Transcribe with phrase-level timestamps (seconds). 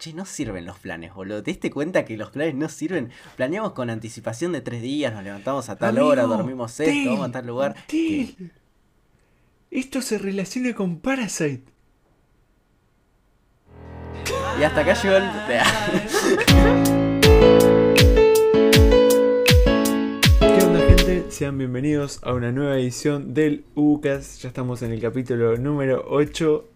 [0.00, 1.42] che, no sirven los planes, boludo.
[1.42, 3.10] ¿Te diste cuenta que los planes no sirven?
[3.36, 7.32] Planeamos con anticipación de tres días, nos levantamos a tal hora, dormimos esto, vamos a
[7.32, 7.76] tal lugar.
[9.70, 11.64] Esto se relaciona con Parasite.
[14.58, 15.30] Y hasta acá llegó el...
[20.40, 21.26] ¿Qué onda gente?
[21.28, 24.40] Sean bienvenidos a una nueva edición del UCAS.
[24.40, 26.68] Ya estamos en el capítulo número 8.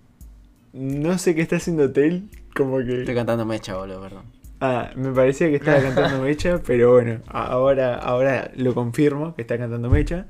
[0.75, 2.29] No sé qué está haciendo Tel.
[2.55, 4.25] Como Estoy cantando mecha, boludo, perdón.
[4.61, 9.59] Ah, me parecía que estaba cantando Mecha, pero bueno, ahora, ahora lo confirmo que está
[9.59, 10.27] cantando Mecha.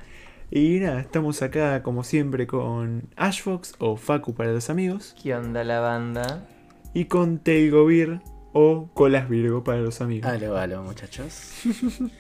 [0.51, 5.15] Y nada, estamos acá como siempre con Ashfox o Facu para los amigos.
[5.23, 6.47] ¿Qué onda la banda?
[6.95, 8.21] Y con Telgovir
[8.53, 10.31] o Colas Virgo para los amigos.
[10.31, 11.53] Aló, aló, muchachos.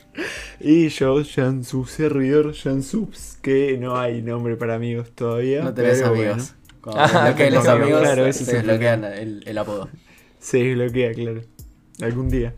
[0.60, 5.64] Y yo, Jansu, servidor Jansubs, que no hay nombre para amigos todavía.
[5.64, 6.36] No tenés pero amigos.
[6.36, 6.44] bueno,
[6.94, 9.88] Ah, desbloqueen los amigos, claro, ese se desbloquean el, el apodo.
[10.38, 11.40] se desbloquea, claro.
[12.02, 12.54] Algún día.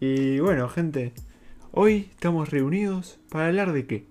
[0.00, 1.12] Y bueno, gente,
[1.72, 4.06] hoy estamos reunidos para hablar de qué.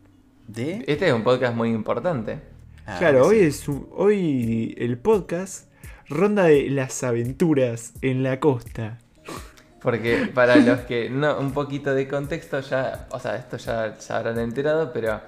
[0.47, 0.83] ¿De?
[0.87, 2.39] Este es un podcast muy importante.
[2.85, 3.29] Ah, claro, sí.
[3.29, 5.67] hoy es un- hoy el podcast
[6.09, 8.97] ronda de las aventuras en la costa.
[9.81, 14.11] Porque para los que no, un poquito de contexto ya, o sea, esto ya se
[14.11, 15.21] habrán enterado, pero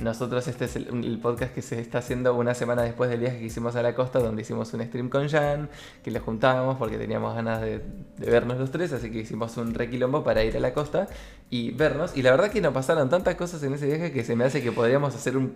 [0.00, 3.38] nosotros este es el, el podcast que se está haciendo una semana después del viaje
[3.38, 5.68] que hicimos a la costa, donde hicimos un stream con Jan,
[6.02, 7.80] que le juntábamos porque teníamos ganas de,
[8.16, 11.08] de vernos los tres, así que hicimos un requilombo para ir a la costa
[11.50, 12.16] y vernos.
[12.16, 14.62] Y la verdad que nos pasaron tantas cosas en ese viaje que se me hace
[14.62, 15.54] que podríamos hacer un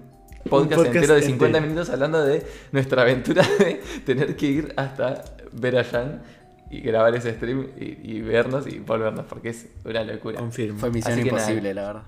[0.48, 1.66] podcast, podcast entero de 50 entero.
[1.72, 6.22] minutos hablando de nuestra aventura de tener que ir hasta ver a Jan
[6.70, 10.38] y grabar ese stream y, y vernos y volvernos, porque es una locura.
[10.38, 10.78] Confirmo.
[10.78, 11.42] Fue misión Así que nada.
[11.42, 12.02] imposible, la verdad.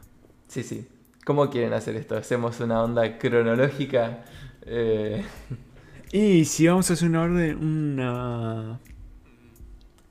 [0.49, 0.87] Sí, sí.
[1.25, 2.17] ¿Cómo quieren hacer esto?
[2.17, 4.25] ¿Hacemos una onda cronológica?
[4.63, 5.25] Eh,
[6.13, 8.81] Y si vamos a hacer una orden, una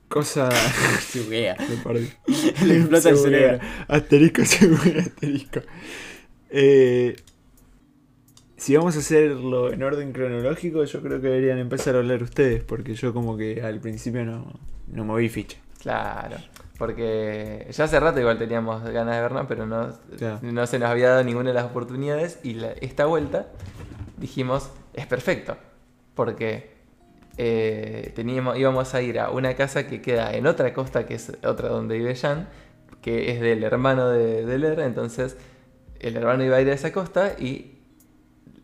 [0.08, 0.70] cosa.
[1.00, 1.56] Se buguea.
[1.68, 2.12] Me perdí.
[2.60, 3.58] Le explota el cerebro.
[3.88, 5.60] Asterisco, se buguea, asterisco.
[6.50, 7.16] Eh,
[8.56, 12.62] si vamos a hacerlo en orden cronológico, yo creo que deberían empezar a hablar ustedes,
[12.64, 14.52] porque yo como que al principio no,
[14.88, 15.58] no moví ficha.
[15.80, 16.38] claro.
[16.84, 19.88] Porque ya hace rato igual teníamos ganas de vernos, pero no,
[20.42, 22.40] no se nos había dado ninguna de las oportunidades.
[22.42, 23.46] Y la- esta vuelta
[24.18, 25.56] dijimos, es perfecto.
[26.14, 26.74] Porque
[27.38, 31.32] eh, teníamos, íbamos a ir a una casa que queda en otra costa, que es
[31.42, 32.48] otra donde vive Jan,
[33.00, 34.80] que es del hermano de, de Ler.
[34.80, 35.38] Entonces,
[36.00, 37.78] el hermano iba a ir a esa costa y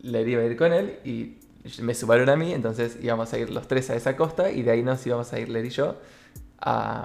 [0.03, 0.99] Ler iba a ir con él.
[1.03, 1.39] Y
[1.81, 4.51] me sumaron a mí, entonces íbamos a ir los tres a esa costa.
[4.51, 5.95] Y de ahí nos íbamos a ir Ler y yo
[6.59, 7.03] a,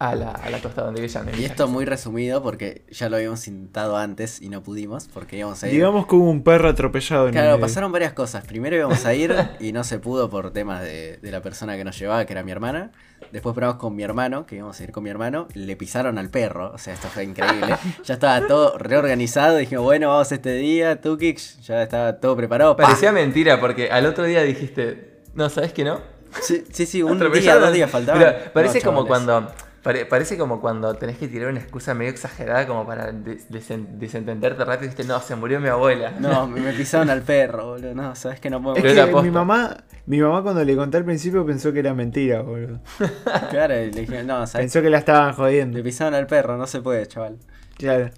[0.00, 3.46] a, la, a la costa donde en Y esto muy resumido porque ya lo habíamos
[3.46, 5.74] intentado antes y no pudimos porque íbamos a ir.
[5.74, 8.46] Digamos que hubo un perro atropellado en el Claro, pasaron varias cosas.
[8.46, 11.84] Primero íbamos a ir y no se pudo por temas de, de la persona que
[11.84, 12.92] nos llevaba, que era mi hermana.
[13.30, 15.48] Después probamos con mi hermano, que íbamos a ir con mi hermano.
[15.52, 17.76] Le pisaron al perro, o sea, esto fue increíble.
[18.02, 19.58] Ya estaba todo reorganizado.
[19.58, 21.60] Dijimos, bueno, vamos este día, Tukix.
[21.66, 22.74] Ya estaba todo preparado.
[22.74, 22.84] ¡pah!
[22.84, 26.00] Parecía mentira porque al otro día dijiste, no, ¿sabes que no?
[26.40, 28.22] Sí, sí, sí, un día, dos días faltaban.
[28.22, 29.52] Pero parece No, como cuando.
[29.82, 33.86] Pare- parece como cuando tenés que tirar una excusa medio exagerada como para des- desen-
[33.98, 36.12] desentenderte rápido y dijiste, no, se murió mi abuela.
[36.18, 37.94] No, me, pisaron al perro, boludo.
[37.94, 38.76] No, sabes que no puedo.
[38.76, 39.76] Es que mi mamá,
[40.06, 42.80] mi mamá cuando le conté al principio pensó que era mentira, boludo.
[43.50, 44.64] Claro, y le dije, no, sabes.
[44.66, 45.78] Pensó que la estaban jodiendo.
[45.78, 47.38] Le pisaron al perro, no se puede, chaval.
[47.76, 48.10] Claro.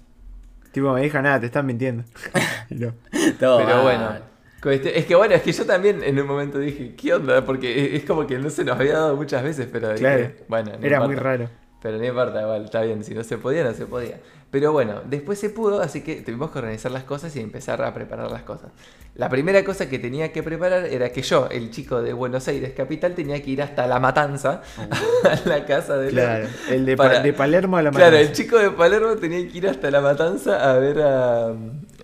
[0.71, 2.03] Tipo, me dijo nada, te están mintiendo.
[2.69, 2.93] No.
[3.39, 3.81] Todo Pero mal.
[3.83, 4.32] bueno.
[4.71, 7.43] Es que bueno, es que yo también en un momento dije, ¿qué onda?
[7.45, 10.29] Porque es como que no se nos había dado muchas veces, pero dije, Claro.
[10.47, 11.49] bueno, no Era muy raro.
[11.81, 14.17] Pero no importa, igual, está bien, si no se podía, no se podía.
[14.49, 17.93] Pero bueno, después se pudo, así que tuvimos que organizar las cosas y empezar a
[17.93, 18.71] preparar las cosas.
[19.15, 22.71] La primera cosa que tenía que preparar era que yo, el chico de Buenos Aires
[22.73, 24.61] Capital, tenía que ir hasta La Matanza,
[25.23, 26.09] a la casa de.
[26.09, 26.47] Claro.
[26.69, 28.29] El de, Para- de Palermo a la Claro, Matanza.
[28.29, 31.53] el chico de Palermo tenía que ir hasta La Matanza a ver a,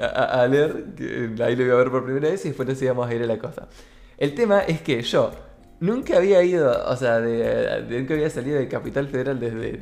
[0.02, 2.82] a, a leer, que ahí lo iba a ver por primera vez y después nos
[2.82, 3.68] íbamos a ir a la costa.
[4.18, 5.32] El tema es que yo
[5.80, 9.80] nunca había ido, o sea, de, de- nunca había salido de Capital Federal desde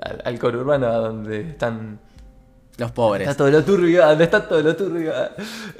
[0.00, 1.98] al, al conurbano a donde están
[2.78, 3.28] Los pobres.
[3.28, 5.12] Está todo lo turbio, donde está todo lo turbio.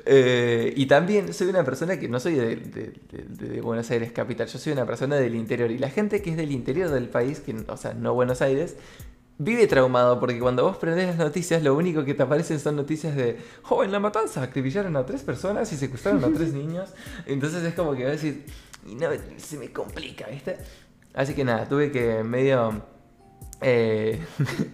[0.05, 4.13] Eh, y también soy una persona que no soy de, de- de- de Buenos Aires
[4.13, 5.71] capital, yo soy una persona del interior.
[5.71, 8.77] Y la gente que es del interior del país, que, o sea, no Buenos Aires,
[9.43, 13.17] vive traumado porque cuando vos prendés las noticias, lo único que te aparecen son noticias
[13.17, 13.39] de,
[13.71, 16.91] oh, en la matanza acribillaron a tres personas y secuestraron a tres niños.
[17.25, 18.45] Entonces es como que vas a decir,
[18.87, 19.09] y no,
[19.39, 20.59] se me complica, ¿viste?
[21.15, 22.83] Así que nada, tuve que medio
[23.63, 24.21] eh,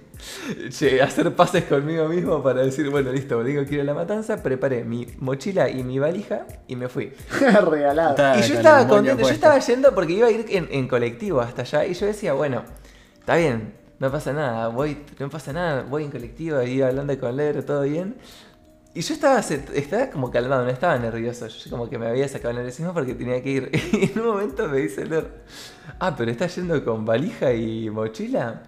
[0.80, 3.94] llegué a hacer pases conmigo mismo para decir, bueno, listo, digo que ir a la
[3.94, 7.12] matanza, preparé mi mochila y mi valija y me fui.
[7.70, 8.10] Regalado.
[8.10, 11.40] Está- y yo estaba contento, yo estaba yendo porque iba a ir en, en colectivo
[11.40, 12.64] hasta allá y yo decía, bueno,
[13.20, 17.36] está bien, no pasa nada, voy, no pasa nada, voy en colectivo, iba hablando con
[17.36, 18.16] Lero, todo bien.
[18.94, 22.50] Y yo estaba, estaba como calmado, no estaba nervioso, yo como que me había sacado
[22.50, 23.70] el nerviosismo porque tenía que ir.
[23.92, 25.28] Y en un momento me dice Lero,
[25.98, 28.62] ah, pero estás yendo con valija y mochila.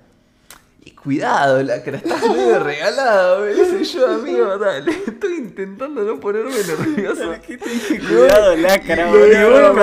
[0.84, 6.52] Y cuidado, lacra, estás medio regalado, me dice yo, amigo, dale, estoy intentando no ponerme
[6.56, 7.34] nervioso.
[8.08, 9.74] Cuidado, lacra, Y- boludo.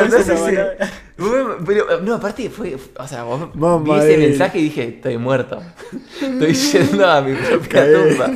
[1.65, 3.49] Pero, no, aparte fue, o sea, vos
[3.83, 5.61] vi ese mensaje y dije, estoy muerto.
[6.21, 8.31] Estoy yendo a mi propia tumba.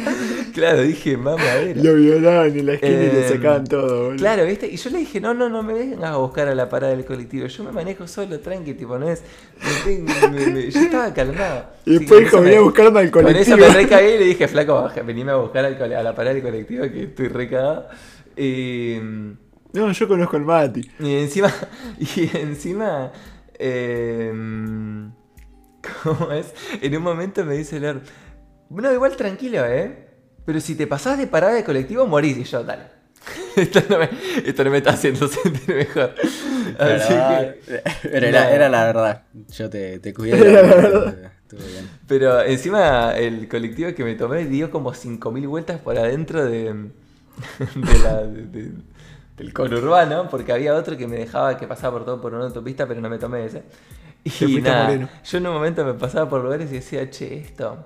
[0.53, 1.83] Claro, dije, mamadera.
[1.83, 4.15] Lo violaban en la esquina y le Eh, sacaban todo, boludo.
[4.17, 4.67] Claro, ¿viste?
[4.67, 7.03] Y yo le dije, no, no, no me vengas a buscar a la parada del
[7.03, 7.47] colectivo.
[7.47, 9.23] Yo me manejo solo, tranqui, tipo, no es.
[9.85, 11.65] me- me- yo estaba calmado.
[11.85, 13.57] Y después dijo, venía a me- buscarme al Con eso colectivo.
[13.57, 16.83] me recagué y le dije, flaco, venime a buscar al a la parada del colectivo
[16.89, 17.87] que estoy recagado.
[18.37, 18.95] Y.
[19.73, 20.81] No, yo conozco al Mati.
[20.99, 21.53] Y encima,
[21.99, 23.11] y encima,
[23.53, 24.31] eh,
[26.03, 26.53] ¿cómo es?
[26.81, 28.01] En un momento me dice Lord,
[28.69, 30.07] no, igual tranquilo, ¿eh?
[30.45, 32.37] Pero si te pasás de parada de colectivo, morís.
[32.37, 32.83] Y yo, dale.
[33.55, 34.09] Esto no me,
[34.45, 36.15] esto no me está haciendo sentir mejor.
[36.79, 39.23] Así Pero, que, pero era, era la verdad.
[39.55, 40.37] Yo te, te cuidé.
[40.39, 41.31] Era la verdad.
[41.43, 41.89] Estuvo bien.
[42.07, 47.99] pero encima el colectivo que me tomé dio como 5.000 vueltas por adentro de, de
[48.03, 48.71] la, de- de-
[49.39, 52.85] del conurbano, porque había otro que me dejaba que pasaba por todo por una autopista,
[52.87, 53.63] pero no me tomé ese.
[54.23, 57.85] Y nada, yo en un momento me pasaba por lugares y decía, che, esto...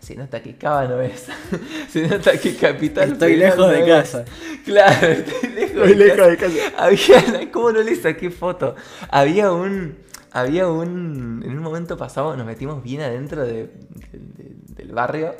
[0.00, 1.28] Se nota que Cava no es.
[1.88, 4.24] Se nota que Capital Estoy lejos de no casa.
[4.64, 6.30] Claro, estoy lejos Estoy de lejos casa.
[6.30, 6.72] de casa.
[6.76, 8.74] Había, ¿cómo no le saqué foto?
[9.10, 9.96] Había un,
[10.32, 13.70] había un, en un momento pasamos, nos metimos bien adentro de- de-
[14.12, 14.41] de-
[14.92, 15.34] del barrio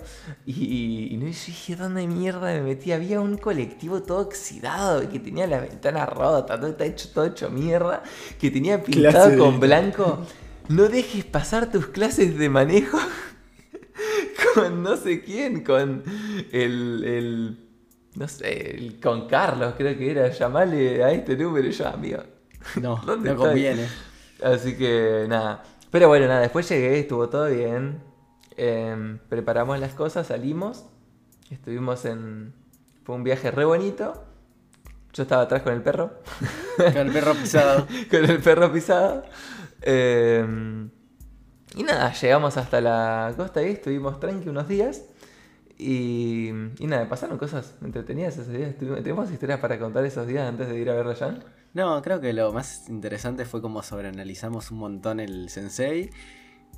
[0.47, 2.93] y, y no yo dije, ¿dónde mierda me metí?
[2.93, 7.51] Había un colectivo todo oxidado que tenía la ventana rota, todo está hecho, todo hecho
[7.51, 8.03] mierda,
[8.41, 10.21] que tenía pintado Clase de- con blanco.
[10.69, 12.99] No dejes pasar tus clases de manejo
[14.55, 16.03] con no sé quién, con
[16.53, 17.59] el, el
[18.15, 22.23] no sé, el- con Carlos creo que era, llamale a este número y yo, amigo.
[22.75, 23.67] No, ¿Dónde no estoy?
[23.67, 23.99] conviene.
[24.43, 25.65] Así que nada.
[25.91, 28.03] Pero bueno, nada, después llegué, estuvo todo bien.
[28.57, 30.85] Em, preparamos las cosas, salimos.
[31.51, 32.53] Estuvimos en...
[33.05, 34.25] Fue un viaje re bonito.
[35.13, 36.21] Yo estaba atrás con el perro.
[36.77, 37.87] Con el perro pisado.
[38.11, 39.25] con el perro pisado.
[39.83, 40.89] Em,
[41.75, 45.03] y nada, llegamos hasta la costa y estuvimos tranqui unos días.
[45.79, 48.75] Y, y nada, pasaron cosas entretenidas esos días.
[48.79, 51.45] Tuvimos- Tenemos historias para contar esos días antes de ir a ver a Jan.
[51.75, 56.11] No, creo que lo más interesante fue como sobreanalizamos un montón el sensei.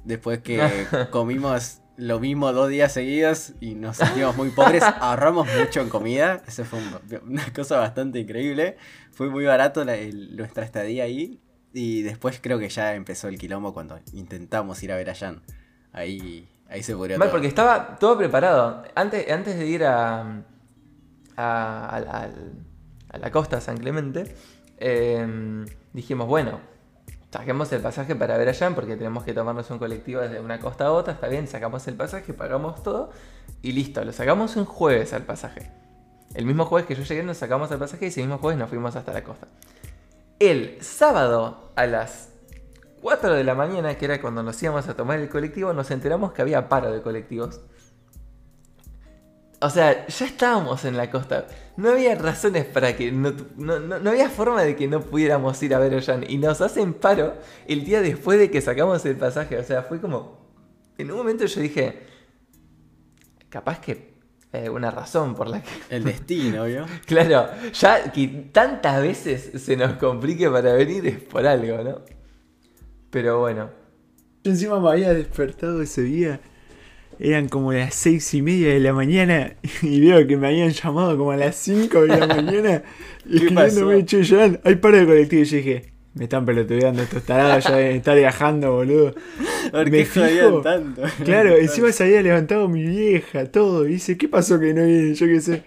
[0.05, 0.61] Después que
[1.11, 6.43] comimos lo mismo dos días seguidos y nos sentimos muy pobres, ahorramos mucho en comida.
[6.47, 8.77] Eso fue un- una cosa bastante increíble.
[9.13, 11.41] Fue muy barato la- el- nuestra estadía ahí.
[11.73, 15.43] Y después creo que ya empezó el quilombo cuando intentamos ir a ver a Jan.
[15.93, 17.33] Ahí, ahí se pudrió Mal, todo.
[17.37, 18.83] porque estaba todo preparado.
[18.95, 20.43] Antes, antes de ir a,
[21.37, 22.53] a, al-
[23.11, 24.35] a la costa San Clemente,
[24.79, 26.61] eh, dijimos, bueno,
[27.35, 30.61] saquemos el pasaje para ver a Jan porque tenemos que tomarnos un colectivo desde una
[30.61, 31.15] costa a otra.
[31.15, 33.11] Está bien, sacamos el pasaje, pagamos todo
[33.61, 34.05] y listo.
[34.05, 35.69] Lo sacamos un jueves al pasaje.
[36.35, 38.69] El mismo jueves que yo llegué nos sacamos el pasaje y ese mismo jueves nos
[38.69, 39.49] fuimos hasta la costa.
[40.39, 42.29] El sábado a las
[43.03, 46.33] 4 de la mañana, que era cuando nos íbamos a tomar el colectivo, nos enteramos
[46.33, 47.63] que había paro de colectivos.
[49.65, 51.47] O sea, ya estábamos en la costa.
[51.79, 55.63] No había razones para que no, no, no- no había forma de que no pudiéramos
[55.63, 56.25] ir a ver a Jan.
[56.29, 57.35] Y nos hacen paro
[57.67, 59.59] el día después de que sacamos el pasaje.
[59.59, 60.53] O sea, fue como.
[60.99, 62.03] En un momento yo dije.
[63.49, 64.15] Capaz que
[64.53, 65.71] hay alguna razón por la que.
[65.89, 66.85] El destino, ¿vio?
[67.07, 72.03] Claro, ya que tantas veces se nos complique para venir es por algo, ¿no?
[73.11, 73.71] Pero bueno.
[74.43, 76.41] Yo encima me había despertado ese día.
[77.19, 81.17] Eran como las seis y media de la mañana y veo que me habían llamado
[81.17, 82.83] como a las 5 de la mañana
[83.27, 85.43] y ¿Qué escribiéndome, che, Jan, hay paro de colectivo.
[85.43, 89.15] Y yo dije, me están pelotudeando estos tarados, ya deben estar viajando, boludo.
[89.71, 90.61] ¿Por Me qué fijo.
[90.61, 91.03] tanto?
[91.25, 93.87] Claro, encima se había levantado mi vieja, todo.
[93.87, 95.15] Y dice, ¿qué pasó que no viene?
[95.15, 95.63] Yo qué sé.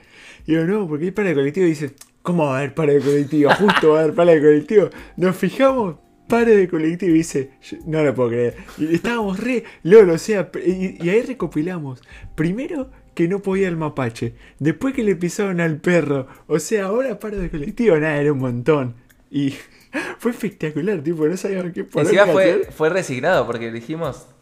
[0.46, 1.66] Y digo, no, porque hay para de colectivo.
[1.66, 3.52] Y dice, ¿cómo va a haber para de colectivo?
[3.56, 4.90] Justo va a haber para de colectivo.
[5.18, 5.96] Nos fijamos,
[6.28, 7.12] para de colectivo.
[7.12, 7.52] Y dice,
[7.86, 8.56] no lo puedo creer.
[8.78, 12.02] Y estábamos re, lolo, o sea, y, y ahí recopilamos.
[12.36, 14.36] Primero que no podía el mapache.
[14.60, 16.28] Después que le pisaron al perro.
[16.46, 18.96] O sea, ahora para de colectivo, nada, era un montón.
[19.32, 19.56] Y
[20.20, 22.72] fue espectacular, tipo, no sabíamos qué poner Encima fue, hacer.
[22.72, 24.28] fue resignado porque dijimos.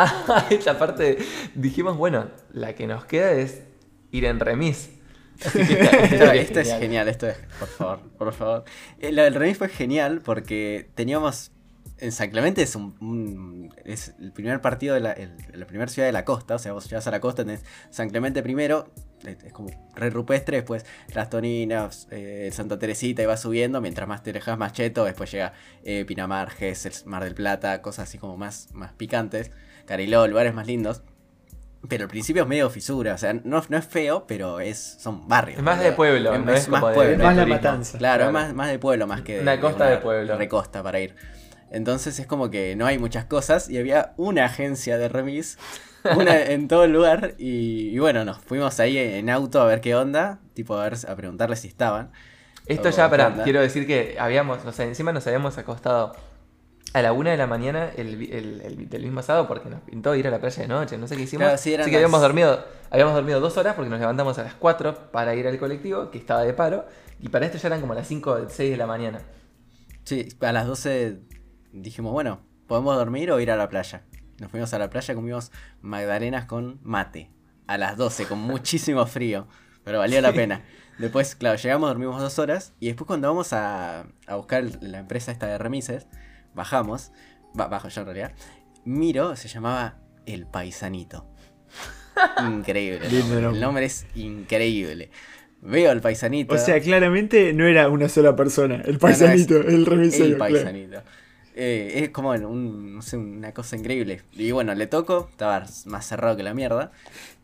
[0.00, 1.18] Ah, esta parte
[1.56, 3.62] dijimos, bueno, la que nos queda es
[4.12, 4.90] ir en remis.
[5.44, 8.64] Así que esta- esta Esto, es genial, esto es, por favor, por favor.
[8.98, 11.52] Eh, del remis fue genial porque teníamos.
[12.00, 15.90] En San Clemente es un, un- es el primer partido de la, el- la primera
[15.90, 16.54] ciudad de la costa.
[16.54, 18.88] O sea, vos llegas a la costa, tenés San Clemente primero,
[19.26, 23.80] es como re rupestre, después Las Toninas, eh, Santa Teresita y va subiendo.
[23.80, 25.04] Mientras más te alejas, más cheto.
[25.06, 29.50] Después llega eh, Pinamar, Gesell, Mar del Plata, cosas así como más, más picantes.
[29.84, 31.02] Cariló, lugares más lindos.
[31.86, 35.28] Pero al principio es medio fisura, o sea, no, no es feo, pero es son
[35.28, 35.58] barrios.
[35.58, 37.12] Es más de pueblo, Es, no es es más de- pueblo.
[37.12, 37.98] Es más la matanza.
[37.98, 38.26] Claro, Claro.
[38.26, 40.36] es más, más de pueblo más que Una costa de pueblo.
[40.36, 41.14] Recosta para ir.
[41.70, 45.56] Entonces es como que no hay muchas cosas y había una agencia de remis,
[46.16, 49.80] una en todo el lugar y, y bueno, nos fuimos ahí en auto a ver
[49.80, 52.10] qué onda, tipo a, ver, a preguntarles si estaban.
[52.66, 56.14] Esto ya, ¿qué para, quiero decir que habíamos, o sea, encima nos habíamos acostado
[56.94, 60.14] a la una de la mañana el, el- el- del mismo sábado porque nos pintó
[60.14, 61.44] ir a la playa de noche, no sé qué hicimos.
[61.44, 64.54] Claro, sí, Así que habíamos dormido, habíamos dormido dos horas porque nos levantamos a las
[64.54, 66.86] 4 para ir al colectivo, que estaba de paro,
[67.20, 69.20] y para esto ya eran como las 5 o 6 de la mañana.
[70.04, 71.20] Sí, a las 12
[71.72, 74.04] dijimos, bueno, ¿podemos dormir o ir a la playa?
[74.40, 75.52] Nos fuimos a la playa, comimos
[75.82, 77.30] magdalenas con mate.
[77.66, 79.46] A las 12, con muchísimo frío.
[79.84, 80.64] Pero valió la pena.
[80.98, 82.72] Después, claro, llegamos, dormimos dos horas.
[82.80, 86.06] Y después cuando vamos a, a buscar la empresa esta de remises,
[86.54, 87.12] bajamos.
[87.54, 88.32] ba- bajo yo en realidad.
[88.84, 91.26] Miro, se llamaba El Paisanito.
[92.46, 93.06] Increíble.
[93.06, 93.42] el Lindo nombre.
[93.42, 93.54] nombre.
[93.58, 95.10] El nombre es increíble.
[95.60, 96.54] Veo al Paisanito.
[96.54, 100.24] O sea, claramente no era una sola persona, el paisanito, el remisero.
[100.26, 100.52] El claro.
[100.54, 101.02] paisanito.
[101.56, 104.22] Eh, es como un, no sé, una cosa increíble.
[104.32, 106.92] Y bueno, le toco, estaba más cerrado que la mierda.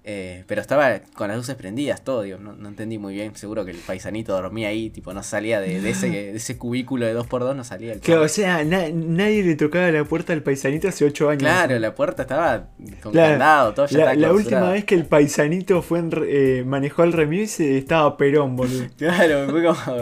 [0.06, 3.34] Eh, pero estaba con las luces prendidas, todo, digo, no, no entendí muy bien.
[3.36, 7.06] Seguro que el paisanito dormía ahí, tipo, no salía de, de ese, de ese cubículo
[7.06, 10.42] de 2x2, no salía el Claro, o sea, na- nadie le tocaba la puerta al
[10.42, 11.42] paisanito hace ocho años.
[11.42, 12.68] Claro, la puerta estaba
[13.02, 13.30] con Claro.
[13.32, 17.12] candado, todo ya La, la última vez que el paisanito fue en eh, manejó el
[17.14, 18.84] remis eh, estaba Perón, boludo.
[18.98, 19.94] Claro, fue como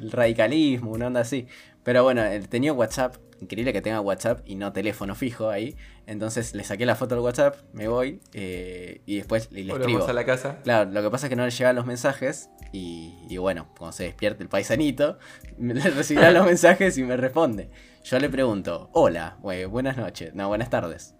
[0.00, 1.46] el radicalismo, una onda así.
[1.82, 5.74] Pero bueno, tenía WhatsApp, increíble que tenga WhatsApp y no teléfono fijo ahí.
[6.10, 10.06] Entonces le saqué la foto del WhatsApp, me voy eh, y después le, le escribo.
[10.06, 10.60] a la casa.
[10.64, 13.92] Claro, lo que pasa es que no le llegan los mensajes y, y bueno, cuando
[13.92, 15.18] se despierte el paisanito,
[15.58, 17.70] me- le recibirá los mensajes y me responde.
[18.04, 21.14] Yo le pregunto, hola, buenas noches, no, buenas tardes.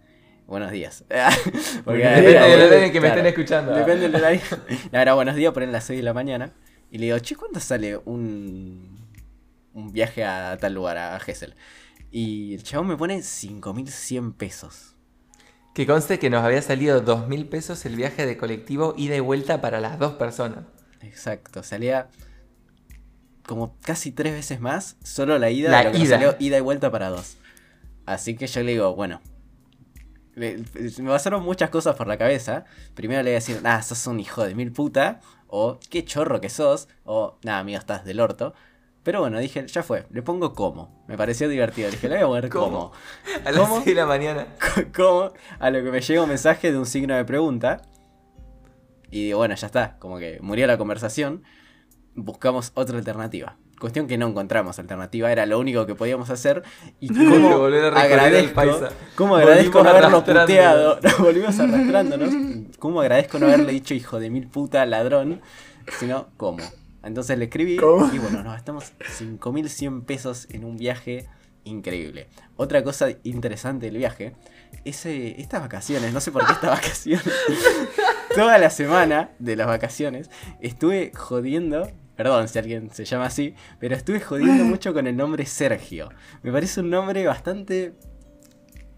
[0.46, 1.04] Buenos días.
[1.84, 3.74] Porque Depende días, del horario en que me estén escuchando.
[3.74, 4.40] Depende del horario.
[4.90, 6.54] La verdad, buenos días, ponen las 6 de la mañana.
[6.90, 8.96] Y le digo, che, ¿cuánto sale un,
[9.74, 11.54] un viaje a tal lugar, a Gessel?
[12.10, 14.94] Y el chabón me pone 5.100 pesos.
[15.74, 19.20] Que conste que nos había salido dos mil pesos el viaje de colectivo ida y
[19.20, 20.64] vuelta para las dos personas.
[21.02, 22.08] Exacto, salía
[23.46, 26.16] como casi tres veces más, solo la ida, La de lo que nos ida.
[26.16, 27.36] salió ida y vuelta para dos.
[28.06, 29.20] Así que yo le digo, bueno,
[30.34, 30.64] le-
[30.98, 32.64] me pasaron muchas cosas por la cabeza.
[32.94, 36.40] Primero le voy a decir, ah, sos un hijo de mil puta, o qué chorro
[36.40, 38.54] que sos, o nada, amigo, estás del orto.
[39.02, 41.04] Pero bueno, dije, ya fue, le pongo como.
[41.08, 42.66] Me pareció divertido, dije, le voy a poner ¿Cómo?
[42.66, 42.92] como.
[43.44, 43.74] A las ¿Cómo?
[43.76, 44.46] 6 de la mañana.
[44.96, 47.82] como, a lo que me llega un mensaje de un signo de pregunta.
[49.10, 51.42] Y digo, bueno, ya está, como que murió la conversación.
[52.14, 53.56] Buscamos otra alternativa.
[53.80, 56.64] Cuestión que no encontramos alternativa, era lo único que podíamos hacer.
[57.00, 58.90] Y cómo volver a agradezco, paisa.
[59.14, 60.98] cómo agradezco no haberlo puteado.
[61.02, 62.34] Nos volvimos arrastrándonos.
[62.78, 65.40] Cómo agradezco no haberle dicho hijo de mil puta ladrón,
[65.98, 66.58] sino cómo.
[67.02, 68.12] Entonces le escribí ¿Cómo?
[68.12, 71.28] y bueno, nos gastamos 5100 pesos en un viaje
[71.64, 72.28] increíble.
[72.56, 74.34] Otra cosa interesante del viaje,
[74.84, 77.24] ese, estas vacaciones, no sé por qué estas vacaciones,
[78.34, 83.94] toda la semana de las vacaciones estuve jodiendo, perdón si alguien se llama así, pero
[83.94, 86.10] estuve jodiendo mucho con el nombre Sergio.
[86.42, 87.94] Me parece un nombre bastante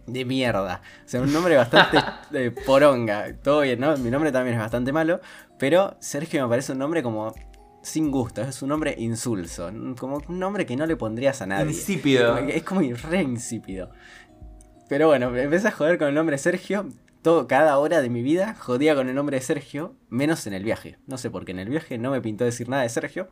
[0.07, 0.83] de mierda.
[1.05, 1.99] O sea, un nombre bastante
[2.35, 3.35] eh, poronga.
[3.43, 3.97] Todo bien, ¿no?
[3.99, 5.21] Mi nombre también es bastante malo.
[5.59, 7.35] Pero Sergio me parece un nombre como
[7.83, 8.43] sin gusto.
[8.43, 9.71] Es un nombre insulso.
[9.99, 11.73] Como un nombre que no le pondrías a nadie.
[11.73, 12.39] Insípido.
[12.39, 13.91] Es como re insípido.
[14.89, 16.89] Pero bueno, me empecé a joder con el nombre Sergio.
[17.23, 20.65] Todo, cada hora de mi vida jodía con el nombre de Sergio, menos en el
[20.65, 20.99] viaje.
[21.07, 23.29] No sé por qué en el viaje no me pintó decir nada de Sergio.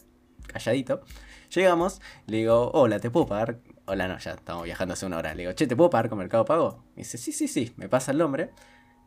[0.46, 1.02] Calladito.
[1.54, 3.60] Llegamos, le digo, hola, ¿te puedo pagar?
[3.86, 5.34] Hola, no, ya estamos viajando hace una hora.
[5.34, 6.84] Le digo, che, ¿te puedo pagar con Mercado Pago?
[6.94, 8.50] Me dice, sí, sí, sí, me pasa el nombre.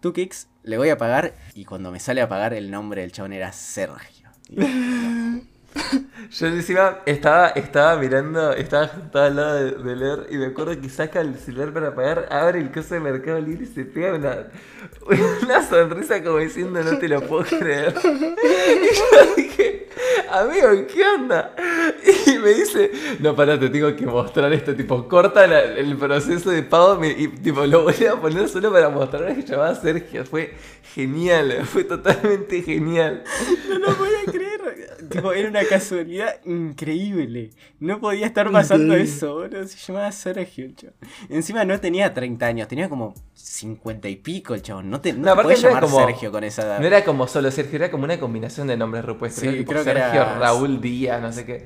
[0.02, 1.36] Tú, Kicks, le voy a pagar.
[1.54, 4.21] Y cuando me sale a pagar, el nombre del chabón era Sergio.
[6.32, 10.80] Yo encima estaba, estaba mirando, estaba sentado al lado de, de leer y me acuerdo
[10.80, 14.14] que saca el celular para pagar, abre el coso de Mercado Libre y se pega
[15.44, 17.94] una, sonrisa como diciendo no te lo puedo creer.
[18.04, 19.90] Y yo dije,
[20.32, 21.54] amigo, ¿qué onda?
[22.26, 26.64] Y me dice, no, pará, te tengo que mostrar esto, tipo, corta el proceso de
[26.64, 30.26] pago y tipo, lo voy a poner solo para mostrar que llamaba Sergio.
[30.26, 30.54] Fue
[30.94, 33.24] genial, fue totalmente genial.
[33.70, 34.41] No lo podía creer.
[35.12, 37.52] Tipo, era una casualidad increíble.
[37.80, 39.68] No podía estar pasando eso, boludo.
[39.68, 40.96] Se llamaba Sergio, chabón.
[41.30, 44.90] Encima no tenía 30 años, tenía como 50 y pico el chabón.
[44.90, 46.80] No te, no No, te podías llamar como- Sergio con esa edad.
[46.80, 49.42] No era como solo Sergio, era como una combinación de nombres repuestos.
[49.42, 51.66] Sí, era tipo creo que Sergio, era- Raúl Díaz, no sé qué.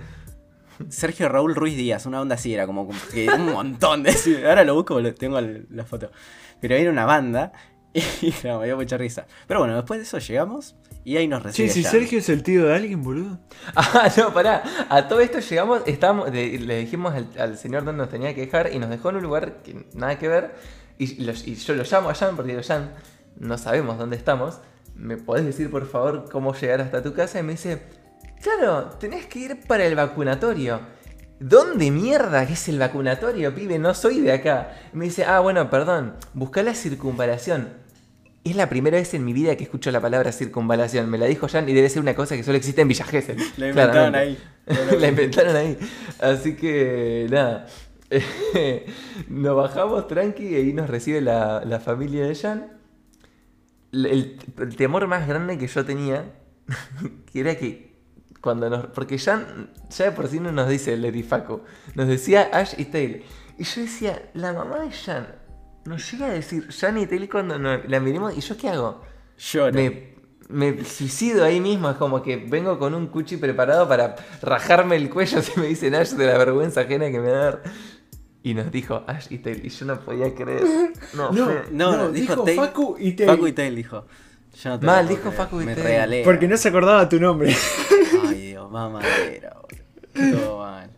[0.90, 4.12] Sergio Raúl Ruiz Díaz, una onda así, era como que un montón de...
[4.48, 6.12] Ahora lo busco, tengo la foto.
[6.60, 7.54] Pero era una banda
[7.94, 9.26] y no, me dio mucha risa.
[9.48, 11.92] Pero bueno, después de eso llegamos y ahí nos recibe si Jan.
[11.94, 13.40] Sergio es el tío de alguien, boludo.
[13.76, 14.64] Ah, no, pará.
[14.90, 18.42] A todo esto llegamos, estábamos, le, le dijimos al, al señor dónde nos tenía que
[18.42, 20.56] dejar y nos dejó en un lugar que nada que ver.
[20.98, 22.94] Y, lo- y yo lo llamo a Jan porque digo, Jan,
[23.38, 24.60] no sabemos dónde estamos.
[24.96, 27.40] ¿Me podés decir por favor cómo llegar hasta tu casa?
[27.40, 27.84] Y me dice,
[28.42, 30.80] claro, tenés que ir para el vacunatorio.
[31.40, 33.78] ¿Dónde mierda que es el vacunatorio, pibe?
[33.78, 34.72] No soy de acá.
[34.94, 37.85] Y me dice, ah, bueno, perdón, buscá la circunvalación.
[38.46, 41.10] Es la primera vez en mi vida que escucho la palabra circunvalación.
[41.10, 43.38] Me la dijo Jan y debe ser una cosa que solo existe en Villa Gesell.
[43.58, 44.44] La inventaron claramente.
[44.68, 44.78] ahí.
[45.00, 45.78] la inventaron ahí.
[46.20, 47.66] Así que, nada.
[49.30, 52.72] nos bajamos tranqui y ahí nos recibe la, la familia de Jan.
[53.92, 54.38] El,
[54.78, 56.32] temor más grande que yo tenía,
[57.32, 57.96] que era que
[58.42, 58.86] cuando nos...
[58.88, 61.64] Porque Jan ya de por sí no nos dice Lady Facu,
[61.96, 63.24] nos decía Ash y Tail.
[63.58, 65.45] Y yo decía, la mamá de Jan
[65.86, 69.02] nos llega a decir Jan y Tail cuando nos- la miremos, ¿y yo qué hago?
[69.38, 69.72] Llora.
[69.72, 70.16] Me,
[70.50, 75.10] me suicido ahí mismo, es como que vengo con un cuchi preparado para rajarme el
[75.10, 77.64] cuello si me dicen Ash de la vergüenza ajena que me va a dar.
[78.44, 80.64] Y nos dijo Ash y Tail, y yo no podía creer.
[81.16, 83.30] No, No, fue- No, no, dijo, Tail- Facu y Tail.
[83.32, 84.06] Facu y Tail dijo.
[84.62, 85.36] Yo no te Mal, dijo creer.
[85.38, 86.24] Facu y regalé.
[86.24, 87.54] Porque no se acordaba tu nombre.
[88.28, 89.58] Ay, Dios, mamadera,
[90.14, 90.38] boludo.
[90.42, 90.90] Todo mal.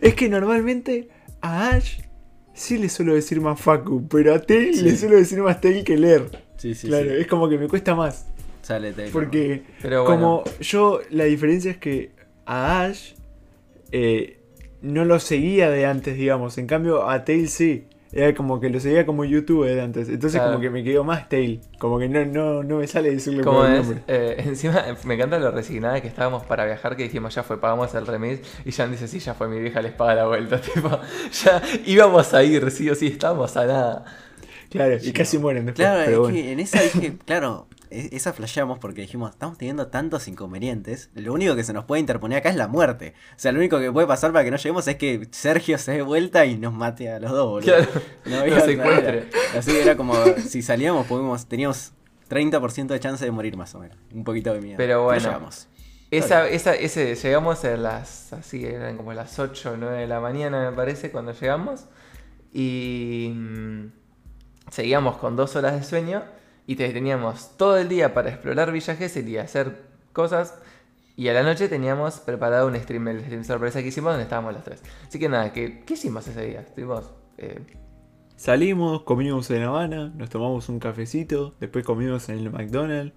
[0.00, 1.10] Es que normalmente
[1.42, 2.00] a Ash
[2.58, 4.82] sí le suelo decir más Facu, pero a Sí.
[4.82, 6.24] le suelo decir más Tail que leer.
[6.56, 7.16] Sí, sí, claro, sí.
[7.20, 8.26] es como que me cuesta más.
[8.62, 9.10] Sale Tail.
[9.12, 10.42] Porque Pero bueno.
[10.44, 12.10] como yo, la diferencia es que
[12.44, 13.12] a Ash
[13.92, 14.38] eh,
[14.82, 16.58] no lo seguía de antes, digamos.
[16.58, 17.84] En cambio, a Tail sí.
[18.12, 20.08] Era como que lo seguía como youtuber de antes.
[20.08, 20.52] Entonces Claro.
[20.52, 21.60] como que me quedó más Tail.
[21.78, 23.78] Como que no, no, no me sale decirle ¿Cómo por el es?
[23.86, 24.02] nombre.
[24.08, 27.94] Eh, encima me encanta lo resignada que estábamos para viajar, que dijimos ya fue, pagamos
[27.94, 28.40] el remis.
[28.64, 30.60] Y Jan dice, sí, ya fue, mi vieja les paga la vuelta.
[30.60, 30.98] Tipo,
[31.44, 34.04] ya íbamos a ir, sí o sí, estábamos a nada.
[34.70, 35.86] Claro, y casi mueren después.
[35.86, 36.34] Claro, pero es bueno.
[36.34, 41.56] que en esa dije, claro, esa flasheamos porque dijimos, estamos teniendo tantos inconvenientes, lo único
[41.56, 43.14] que se nos puede interponer acá es la muerte.
[43.30, 45.92] O sea, lo único que puede pasar para que no lleguemos es que Sergio se
[45.92, 47.74] dé vuelta y nos mate a los dos, boludo.
[47.74, 47.88] Claro,
[48.24, 49.24] No manera.
[49.56, 50.14] Así que era como,
[50.46, 51.92] si salíamos, podíamos, teníamos
[52.28, 53.96] 30% de chance de morir más o menos.
[54.12, 54.76] Un poquito de miedo.
[54.76, 55.20] Pero bueno.
[55.20, 55.68] llegamos.
[56.10, 60.20] Esa, esa, ese, llegamos a las, así, eran como las 8 o 9 de la
[60.20, 61.84] mañana, me parece, cuando llegamos.
[62.52, 63.92] Y mm,
[64.70, 66.37] seguíamos con dos horas de sueño
[66.68, 70.54] y te- teníamos todo el día para explorar Villa Gesell y hacer cosas.
[71.16, 74.52] Y a la noche teníamos preparado un stream, el stream sorpresa que hicimos donde estábamos
[74.54, 74.80] los tres.
[75.08, 76.60] Así que nada, ¿qué, qué hicimos ese día?
[76.60, 77.10] Estuvimos...
[77.38, 77.58] eh,
[78.36, 83.12] Salimos, comimos en Habana, nos tomamos un cafecito, después comimos en el McDonald's,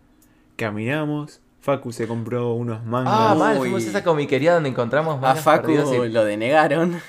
[0.56, 3.14] caminamos, Facu se compró unos mangas.
[3.16, 7.00] Ah, mal, fuimos a esa comiquería donde encontramos A mangas Facu perdidos y- lo denegaron.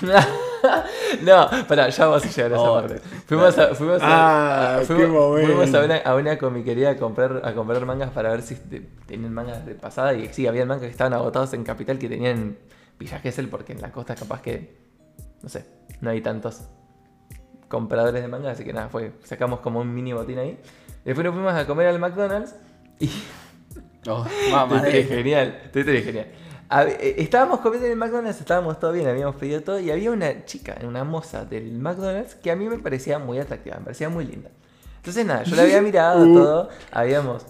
[1.22, 2.98] no, pará, ya vamos a llegar a esa Oh, parte.
[3.26, 7.84] Fuimos a, fuimos a, Ah, fuimos, a una, a una comiquería a comprar, a comprar
[7.86, 10.14] mangas para ver si te- tenían mangas de pasada.
[10.14, 12.58] Y sí, había mangas que estaban agotados en Capital que tenían en
[12.98, 14.76] Villa Gesell, porque en la costa capaz que,
[15.42, 15.66] no sé,
[16.00, 16.62] no hay tantos
[17.68, 18.52] compradores de mangas.
[18.54, 20.58] Así que nada, fue, sacamos como un mini botín ahí.
[21.04, 22.54] Después nos fuimos a comer al McDonald's
[22.98, 23.10] y
[24.08, 25.04] Oh, mamadera.
[25.06, 26.26] genial, genial.
[26.70, 30.44] Eh, Estábamos comiendo en el McDonald's, estábamos todo bien, habíamos pedido todo y había una
[30.44, 34.24] chica, una moza del McDonald's que a mí me parecía muy atractiva, me parecía muy
[34.26, 34.50] linda.
[34.96, 37.46] Entonces nada, yo la había mirado todo, habíamos...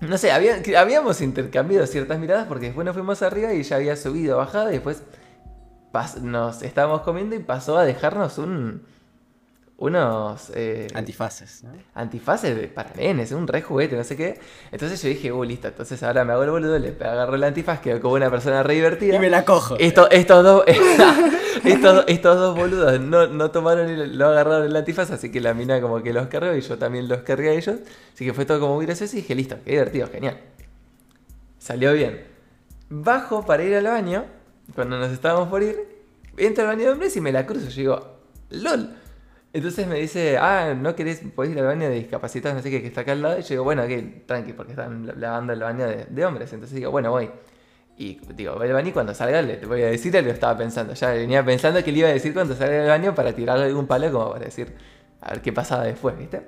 [0.00, 3.96] No sé, había- habíamos intercambiado ciertas miradas porque después nos fuimos arriba y ella había
[3.96, 5.02] subido, bajado y después
[5.92, 8.84] pas- nos estábamos comiendo y pasó a dejarnos un...
[9.78, 10.50] Unos...
[10.54, 11.70] eh, Antifaces, ¿no?
[11.94, 14.40] antifaces de- para nenes, un re juguete, no sé qué.
[14.72, 17.80] Entonces yo dije, uh, listo, entonces ahora me hago el boludo, le agarro el antifaz,
[17.80, 19.16] quedo como una persona re divertida.
[19.16, 19.76] Y me la cojo.
[19.78, 20.64] Esto- estos, dos,
[21.64, 25.52] estos, estos dos boludos no, no tomaron y lo agarraron el antifaz, así que la
[25.52, 27.76] mina como que los cargó y yo también los cargué a ellos.
[28.14, 30.38] Así que fue todo como muy gracioso y dije, listo, qué divertido, genial.
[31.58, 32.24] Salió bien.
[32.88, 34.24] bajo para ir al baño,
[34.74, 35.76] cuando nos estábamos por ir,
[36.38, 37.68] entro al baño de hombres y me la cruzo.
[37.68, 38.16] Yo digo,
[38.50, 38.90] LOL.
[39.56, 42.82] Entonces me dice, ah, ¿no querés, podés ir al baño de discapacitados, no sé qué,
[42.82, 43.38] que está acá al lado?
[43.38, 46.52] Y yo digo, bueno, aquí, tranqui, porque están lavando el baño de, de hombres.
[46.52, 47.30] Entonces digo, bueno, voy.
[47.96, 50.92] Y digo, voy al baño y cuando salga le voy a decir, lo estaba pensando.
[50.92, 53.86] Ya venía pensando que le iba a decir cuando salga del baño para tirarle algún
[53.86, 54.74] palo como para decir,
[55.22, 56.42] a ver qué pasaba después, ¿viste?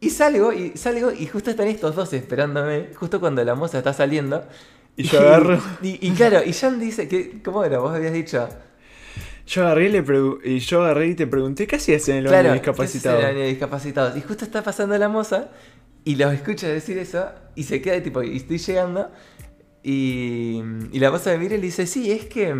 [0.00, 3.92] Y salgo, y salgo, y justo están estos dos esperándome, justo cuando la moza está
[3.92, 4.44] saliendo.
[4.96, 5.60] Y yo agarro.
[5.82, 7.78] Y, y claro, y Jan dice que, ¿cómo era?
[7.78, 8.48] Vos habías dicho,
[9.48, 12.24] Yo agarré y, le pregu- y yo agarré y te pregunté, ¿qué hacías en el
[12.24, 13.16] baño claro, de discapacitado?
[13.16, 14.16] ¿qué es el baño de discapacitados?
[14.16, 15.48] Y justo está pasando la moza,
[16.04, 19.10] y los escucho decir eso, y se queda tipo, y estoy llegando,
[19.82, 22.54] y, y la moza me mira y le dice, sí, es que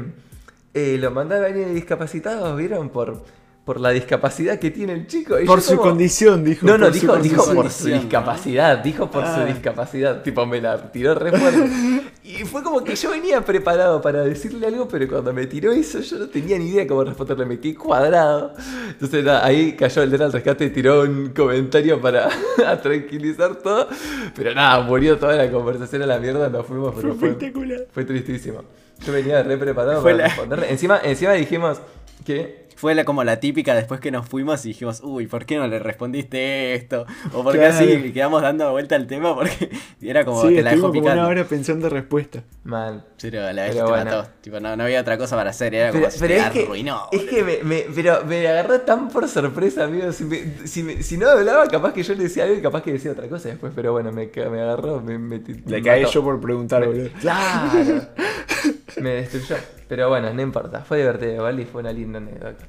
[0.75, 2.89] eh, lo mandé al baño de discapacitados, ¿vieron?
[2.89, 3.23] Por,
[3.69, 5.39] por la discapacidad que tiene el chico.
[5.39, 6.65] Y Por su como- condición, dijo.
[6.67, 9.45] No, no, por su dijo, dijo por su discapacidad, dijo por su Ah.
[9.45, 11.71] discapacidad, tipo me la tiró re fuerte.
[12.25, 16.01] Y fue como que yo venía preparado para decirle algo, pero cuando me tiró eso
[16.01, 18.55] yo no tenía ni idea cómo responderle, me quedé cuadrado.
[18.89, 22.29] Entonces nada, ahí cayó el del rescate y tiró un comentario para
[22.67, 23.89] a tranquilizar todo,
[24.35, 27.81] pero nada, murió toda la conversación a la mierda, nos fuimos, Fue pero fue, espectacular.
[27.93, 28.63] fue tristísimo.
[29.05, 30.71] Yo venía re preparado Fue para la- responderle.
[30.71, 31.79] Encima, encima dijimos
[32.25, 32.68] que...
[32.79, 35.67] Fue la, como la típica después que nos fuimos y dijimos, uy, ¿por qué no
[35.67, 37.07] le respondiste esto?
[37.35, 37.75] O porque Claro.
[37.75, 39.69] así y quedamos dando vuelta al tema porque
[40.01, 41.21] era como Sí, que la dejó estuvimos como picando.
[41.23, 42.45] una hora pensando respuesta.
[42.63, 43.05] Mal.
[43.21, 44.05] Pero la vez Pero te bueno.
[44.05, 44.29] mató.
[44.41, 46.51] Tipo, no, no había otra cosa para hacer, era como Pero, si pero te es
[46.51, 47.03] que, arruinó.
[47.11, 50.13] es que me, me- pero me agarró tan por sorpresa, amigo.
[50.13, 52.83] Si, me- si, me- si no hablaba, capaz que yo le decía algo y capaz
[52.85, 53.73] que decía otra cosa después.
[53.75, 56.13] Pero bueno, me, agarró, me, Le me caí mató.
[56.15, 57.09] yo por preguntar, boludo.
[57.21, 58.03] Claro.
[59.01, 59.57] me destruyó.
[59.89, 60.81] Pero bueno, no importa.
[60.81, 61.63] Fue divertido, ¿vale?
[61.63, 62.67] Y fue una linda anécdota.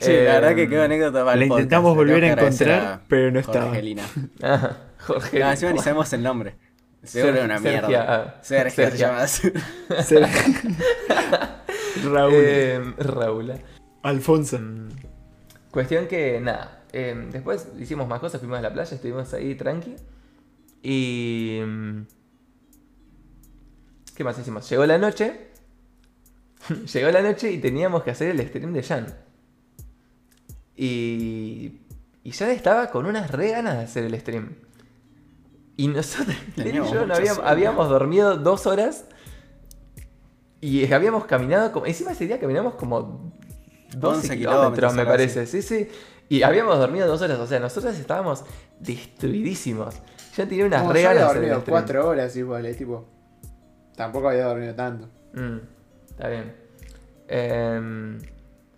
[0.00, 3.30] Sí, la verdad Eh, que quedó anécdota para La intentamos volver a encontrar, a pero
[3.30, 3.66] no estaba.
[3.66, 4.02] Jorgelina.
[4.42, 5.38] ah, Jorge.
[5.38, 6.54] No, encima ni sabemos el nombre.
[7.04, 8.14] Seguro era una Sergia, mierda.
[8.14, 9.06] ah, Sergio se Sergia.
[9.08, 9.52] llama así.
[10.04, 10.20] Se-
[12.04, 12.32] Raúl.
[12.34, 13.52] Eh, Raúl.
[14.02, 14.58] Alfonso.
[15.70, 19.96] Cuestión que, nada, eh, después hicimos más cosas, fuimos a la playa, estuvimos ahí tranqui.
[20.82, 21.60] Y...
[24.16, 24.68] ¿Qué más hicimos?
[24.68, 25.48] Llegó la noche.
[26.92, 29.06] Llegó la noche y teníamos que hacer el stream de Jan.
[30.76, 31.78] Y...
[32.24, 34.54] Y Jan estaba con unas re ganas de hacer el stream.
[35.76, 39.06] Y nosotros, y yo, no habíamos, dormido dos horas.
[40.60, 41.86] Y habíamos caminado como...
[41.86, 43.32] Encima ese día caminamos como
[43.96, 45.46] 12 11 kilómetros, kilómetros, me parece.
[45.46, 45.88] Sí, sí.
[46.28, 47.38] Y habíamos dormido dos horas.
[47.40, 48.44] O sea, nosotros estábamos
[48.78, 49.96] destruidísimos.
[50.36, 51.78] Ya tenía unas No, re yo había ganas de hacer el dormido stream.
[51.78, 53.08] cuatro horas igual, eh, tipo.
[53.96, 55.08] Tampoco había dormido tanto.
[55.34, 55.58] Mm,
[56.22, 56.54] está bien.
[57.28, 58.18] Em,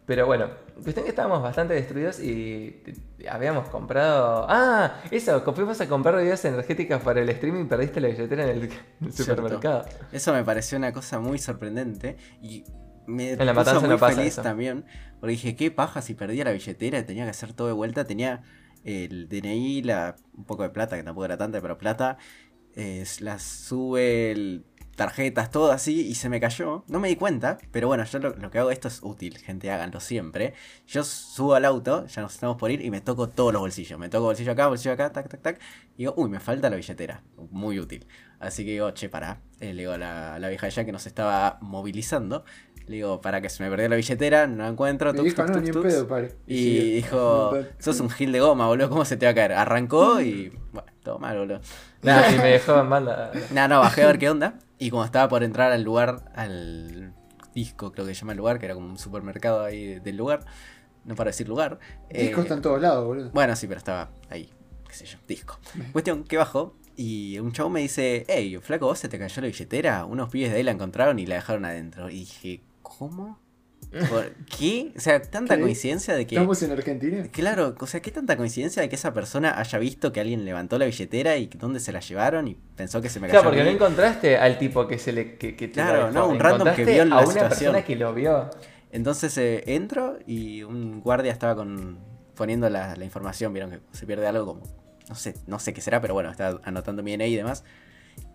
[0.07, 0.49] pero bueno,
[0.83, 2.83] cuestión que estábamos bastante destruidos y
[3.29, 4.47] habíamos comprado.
[4.49, 8.51] Ah, eso, fuimos a comprar bebidas energéticas para el stream y perdiste la billetera en
[8.51, 8.69] el,
[9.11, 9.13] Cierto.
[9.13, 9.85] supermercado.
[10.13, 12.65] Eso me pareció una cosa muy sorprendente y
[13.07, 14.43] me En la puso muy no pasa feliz eso.
[14.43, 14.85] también.
[15.21, 18.05] Porque dije, qué paja si perdía la billetera y tenía que hacer todo de vuelta.
[18.05, 18.43] Tenía
[18.85, 22.19] el DNI, la, un poco de plata, que tampoco era tanta, pero plata.
[22.77, 24.65] eh, las sube, el-
[24.97, 26.85] tarjetas, todo así, y se me cayó.
[26.89, 29.71] No me di cuenta, pero bueno, yo lo, lo que hago, esto es útil, gente,
[29.71, 30.55] háganlo siempre.
[30.87, 33.99] Yo subo al auto, ya nos estamos por ir, y me toco todos los bolsillos.
[33.99, 35.61] Me toco bolsillo acá, bolsillo acá, tac, tac, tac.
[35.97, 37.23] Y digo, uy, me falta la billetera.
[37.51, 38.07] Muy útil.
[38.41, 39.41] Así que digo, che, pará.
[39.61, 42.45] Eh, le digo a la, la vieja ya que nos estaba movilizando.
[42.87, 45.13] Le digo, para que se me perdió la billetera, no la encuentro.
[45.13, 45.87] Me tux, dijo, tux, no, tux, ni en tux".
[45.87, 46.35] pedo, pare.
[46.47, 49.53] Y dijo, No, sos un gil de goma, boludo, ¿cómo se te va a caer?
[49.55, 51.61] Arrancó y, bueno, todo mal, boludo.
[52.03, 53.33] Nada, y me dejó mal la.
[53.53, 54.59] No, no, bajé a ver qué onda.
[54.79, 57.13] Y como estaba por entrar al lugar, al
[57.55, 60.45] disco, creo que se llama el lugar, que era como un supermercado ahí del lugar.
[61.05, 61.79] No para decir lugar.
[62.11, 63.31] Disco eh, está en todos lados, boludo.
[63.33, 64.51] Bueno, sí, pero estaba ahí,
[64.89, 65.59] qué sé yo, disco.
[65.93, 69.49] Cuestión que bajo y un chavo me dice, hey, flaco, ¿vos se te cayó la
[69.49, 70.05] billetera?
[70.05, 72.09] Unos pibes de ahí la encontraron y la dejaron adentro.
[72.09, 73.39] Y dije, ¿cómo?
[74.09, 74.93] ¿Por qué?
[74.97, 75.63] O sea, tanta ¿Qué?
[75.63, 76.35] coincidencia de que...
[76.35, 77.25] ¿Estamos en Argentina?
[77.31, 80.79] Claro, o sea, qué tanta coincidencia de que esa persona haya visto que alguien levantó
[80.79, 83.41] la billetera y dónde se la llevaron y pensó que se me cayó.
[83.41, 85.37] Claro, porque no encontraste al tipo que se le.
[85.37, 87.49] Que, que te la Claro, no, un random que Encontraste vio la a una situación.
[87.73, 88.51] persona que lo vio.
[88.91, 91.99] Entonces eh, entro y un guardia estaba con
[92.35, 94.63] poniendo la, la información, vieron que se pierde algo como,
[95.09, 97.65] no sé, no sé qué será, pero bueno, estaba anotando mi DNI y demás.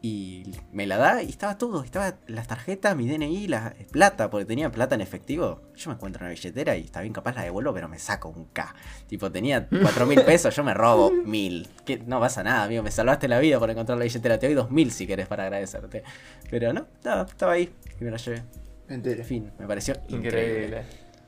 [0.02, 4.46] Y me la da y estaba todo, estaba las tarjetas, mi DNI, la plata, porque
[4.46, 5.62] tenía plata en efectivo.
[5.76, 8.46] Yo me encuentro una billetera y está bien capaz la devuelvo, pero me saco un
[8.46, 8.74] K.
[9.08, 11.68] Tipo, tenía cuatro mil pesos, yo me robo mil.
[11.86, 14.40] Que no pasa nada, amigo, me salvaste la vida por encontrar la billetera.
[14.40, 16.04] Te doy dos mil si querés para agradecerte.
[16.50, 18.44] Pero no, no, estaba ahí y me la llevé.
[18.88, 19.20] Me enteré.
[19.20, 20.28] En fin, me pareció increíble.
[20.28, 20.84] Increíble.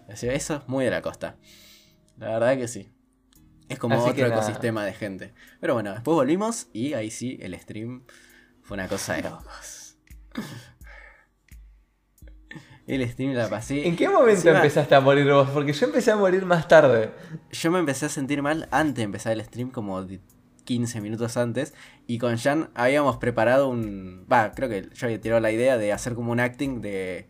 [0.09, 1.35] Así, Eso es muy de la costa.
[2.17, 2.89] La verdad que sí.
[3.67, 4.35] Es como Así otro nada.
[4.41, 5.33] ecosistema de gente.
[5.59, 8.03] Pero bueno, después volvimos y ahí sí, el stream
[8.63, 9.97] fue una cosa de locos.
[12.87, 13.87] El stream la pasé.
[13.87, 15.49] ¿En qué momento Encima, empezaste a morir vos?
[15.51, 17.11] Porque yo empecé a morir más tarde.
[17.51, 20.19] Yo me empecé a sentir mal antes de empezar el stream, como de
[20.65, 21.73] 15 minutos antes.
[22.07, 24.25] Y con Jan habíamos preparado un.
[24.31, 27.29] Va, creo que yo había tirado la idea de hacer como un acting de,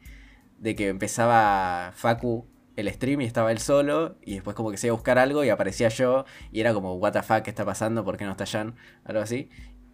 [0.57, 4.17] de que empezaba Facu el stream y estaba él solo.
[4.23, 6.25] Y después, como que se iba a buscar algo y aparecía yo.
[6.51, 7.41] Y era como, ¿What the fuck?
[7.41, 8.03] ¿Qué está pasando?
[8.03, 8.75] ¿Por qué no está Jan?
[9.03, 9.49] Algo así.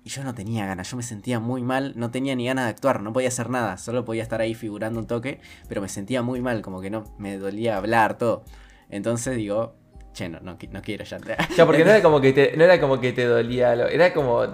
[0.07, 2.69] Y yo no tenía ganas, yo me sentía muy mal, no tenía ni ganas de
[2.69, 6.21] actuar, no podía hacer nada, solo podía estar ahí figurando un toque, pero me sentía
[6.21, 8.45] muy mal, como que no, me dolía hablar, todo.
[8.89, 9.75] Entonces digo,
[10.13, 11.17] che, no, no, qui- no quiero ya.
[11.57, 14.13] Ya, porque no era como que te, no era como que te dolía, lo- era
[14.13, 14.45] como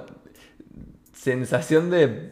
[1.23, 2.31] sensación de,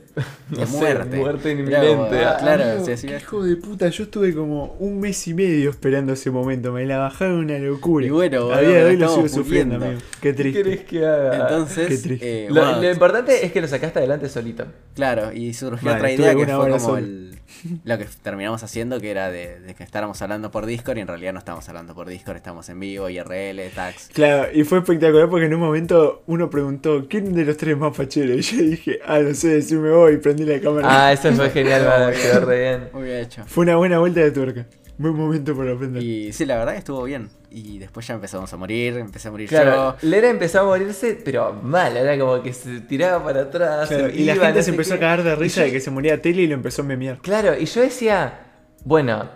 [0.49, 1.17] no De sé, muerte.
[1.17, 2.25] muerte inminente.
[2.25, 3.07] Ah, claro, Amigo, sí, sí.
[3.07, 6.73] Hijo de puta, yo estuve como un mes y medio esperando ese momento.
[6.73, 8.05] Me la bajaron una locura.
[8.05, 9.99] Y bueno, a día de hoy lo sigo sufriendo, amigo.
[10.19, 10.63] Qué ¿Qué triste.
[10.63, 11.31] querés que haga?
[11.31, 12.45] Qué Entonces, triste.
[12.45, 14.65] eh, lo, importante es que lo sacaste adelante solito.
[14.93, 17.39] claro, y surgió Vale, otra idea que fue como el,
[17.83, 21.07] lo que terminamos haciendo, que era de, de que estábamos hablando por Discord y en
[21.07, 24.09] realidad no estamos hablando por Discord, estamos en vivo, IRL, tags.
[24.13, 27.79] Claro, y fue espectacular porque en un momento uno preguntó, ¿quién de los tres es
[27.79, 28.33] más fachero?
[28.33, 30.87] Y yo dije, ah, no sé, decime vos y prendí la cámara.
[30.89, 32.89] Ah, eso fue genial, quedó re bien.
[32.93, 33.43] Muy bien hecho.
[33.47, 34.65] Fue una buena vuelta de tuerca.
[35.01, 36.01] Buen momento para aprender.
[36.03, 37.29] Y sí, la verdad que estuvo bien.
[37.49, 40.07] Y después ya empezamos a morir, empecé a morir Claro, yo.
[40.09, 43.89] Lera empezó a morirse, pero mal, era como que se tiraba para atrás.
[43.89, 45.01] Claro, se y la iba, gente no se empezó a qué.
[45.01, 47.17] cagar de risa yo- de que se moría Tele y lo empezó a memear.
[47.19, 48.39] Claro, y yo decía,
[48.85, 49.29] bueno,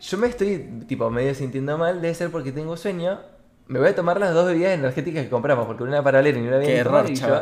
[0.00, 3.20] yo me estoy tipo medio sintiendo mal, debe ser porque tengo sueño.
[3.68, 6.42] Me voy a tomar las dos bebidas energéticas que compramos, porque una para Lera y
[6.42, 7.40] una Qué había error, y yo,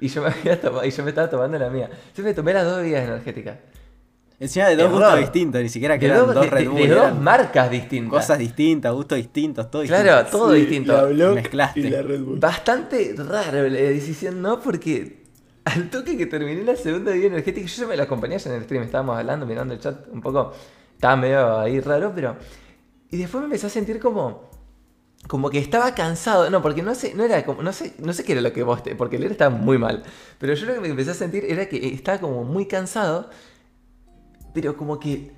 [0.00, 1.88] y yo me había tomado, y yo me estaba tomando la mía.
[2.16, 3.56] Yo me tomé las dos bebidas energéticas.
[4.42, 4.98] Encima de dos Error.
[4.98, 8.10] gustos distintos, ni siquiera que De eran dos, Red Bull, de dos marcas distintas.
[8.20, 10.36] cosas distintas, gustos distintos, todo Claro, distinto.
[10.38, 10.92] todo Sí, distinto.
[10.94, 11.80] La habló Mezclaste.
[11.80, 12.38] y la Red Bull.
[12.40, 14.58] Bastante raro la decisión, ¿no?
[14.60, 15.22] Porque
[15.64, 18.64] al toque que terminé la segunda bebida energética, yo ya me la acompañé en el
[18.64, 20.52] stream, estábamos hablando, mirando el chat un poco,
[20.94, 22.36] estaba medio ahí raro, pero...
[23.10, 24.50] Y después me empecé a sentir como...
[25.28, 28.24] Como que estaba cansado, no, porque no sé, no era como, no sé, no sé
[28.24, 30.02] qué era lo que vos, te, porque leer estaba muy mal,
[30.38, 33.30] pero yo lo que me empecé a sentir era que estaba como muy cansado,
[34.52, 35.32] pero como que,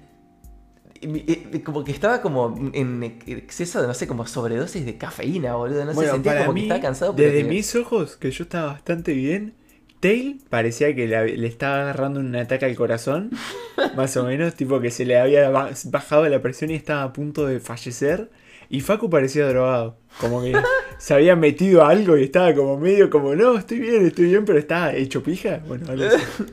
[1.01, 5.85] eh, como que estaba como en exceso de, no sé, como sobredosis de cafeína, boludo,
[5.85, 8.31] no sé, bueno, sentía para como mí, que estaba cansado, desde que- mis ojos, que
[8.31, 9.55] yo estaba bastante bien,
[10.01, 13.31] Tail parecía que le, le estaba agarrando un ataque al corazón,
[13.97, 17.13] más o menos, tipo que se le había ba- bajado la presión y estaba a
[17.13, 18.31] punto de fallecer.
[18.75, 20.53] Y Facu parecía drogado, como que
[20.99, 24.59] se había metido algo y estaba como medio como, no, estoy bien, estoy bien, pero
[24.59, 25.61] estaba hecho pija.
[25.67, 26.23] Bueno, así.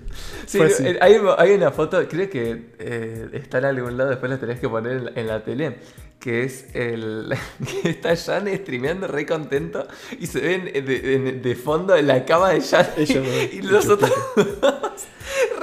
[0.46, 4.38] Sí, eh, hay, hay una foto, creo que eh, está en algún lado, después la
[4.38, 5.78] tenés que poner en la, en la tele,
[6.20, 7.34] que es el
[7.82, 9.88] que está Jan streameando re contento
[10.20, 13.62] y se ven de, de- de fondo en la cama de Jan Ellos dos, y
[13.62, 14.12] los otros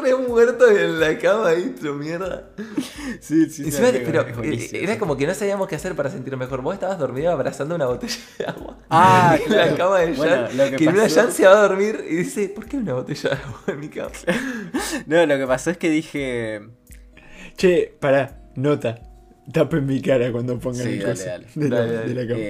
[0.03, 2.51] re muertos en la cama ahí, tu mierda.
[3.21, 6.41] Sí, sí, Encima, sí, pero eh, era como que no sabíamos qué hacer para sentirnos
[6.41, 6.63] mejor.
[6.63, 8.79] Vos estabas dormido abrazando una botella de agua.
[8.91, 9.77] Ah, en la claro.
[9.77, 10.17] cama de Jan.
[10.17, 12.77] Bueno, que que en una pasó- Jan se va a dormir y dice, ¿por qué
[12.79, 14.11] una botella de agua en mi cama?
[15.07, 16.61] No, lo que pasó es que dije.
[17.57, 19.01] Che, pará, nota.
[19.53, 21.47] Tapen mi cara cuando pongan Sí, el dale, coso dale.
[21.55, 22.09] De, la, Dale, dale.
[22.09, 22.41] de la cama.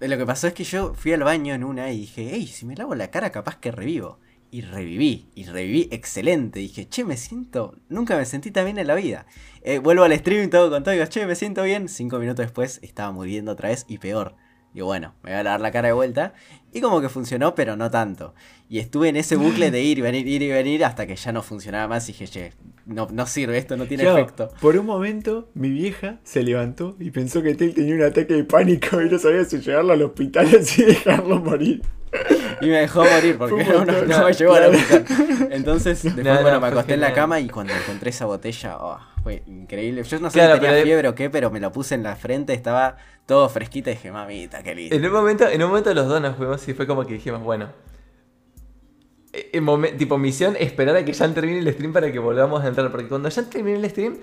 [0.00, 2.46] eh, lo que pasó es que yo fui al baño en una y dije, hey,
[2.46, 4.20] si me lavo la cara, capaz que revivo.
[4.52, 6.58] Y reviví, y reviví excelente.
[6.58, 7.76] Dije, che, me siento.
[7.88, 9.26] Nunca me sentí tan bien en la vida.
[9.62, 10.92] Eh, vuelvo al stream y todo con todo.
[10.92, 11.88] Digo, che, me siento bien.
[11.88, 14.34] Cinco minutos después estaba muriendo otra vez y peor.
[14.74, 16.32] Digo, bueno, me voy a lavar la cara de vuelta.
[16.72, 18.34] Y como que funcionó, pero no tanto.
[18.68, 21.32] Y estuve en ese bucle de ir y venir, ir y venir hasta que ya
[21.32, 22.08] no funcionaba más.
[22.08, 22.52] Y dije, che,
[22.86, 24.50] no, no sirve esto, no tiene efecto.
[24.60, 28.44] Por un momento, mi vieja se levantó y pensó que Tail tenía un ataque de
[28.44, 31.82] pánico y no sabía si llevarlo al hospital así dejarlo morir.
[32.60, 35.04] Y me dejó morir porque no, me llevó a la hospital.
[35.50, 38.76] Entonces, después, No, no, bueno, me acosté en la cama y cuando encontré esa botella,
[38.78, 40.02] oh, fue increíble.
[40.02, 42.02] Yo no sé Claro, si tenía pero- fiebre o qué, pero me la puse en
[42.02, 42.96] la frente, estaba
[43.26, 44.94] todo fresquita y dije, mamita, qué lindo.
[44.96, 47.42] En un momento, en un momento los dos nos fuimos y fue como que dijimos,
[47.42, 47.68] bueno.
[49.32, 52.62] eh, en momen- tipo, misión, esperar a que Jan termine el stream para que volvamos
[52.64, 52.90] a entrar.
[52.90, 54.18] Porque cuando Jan terminó el stream,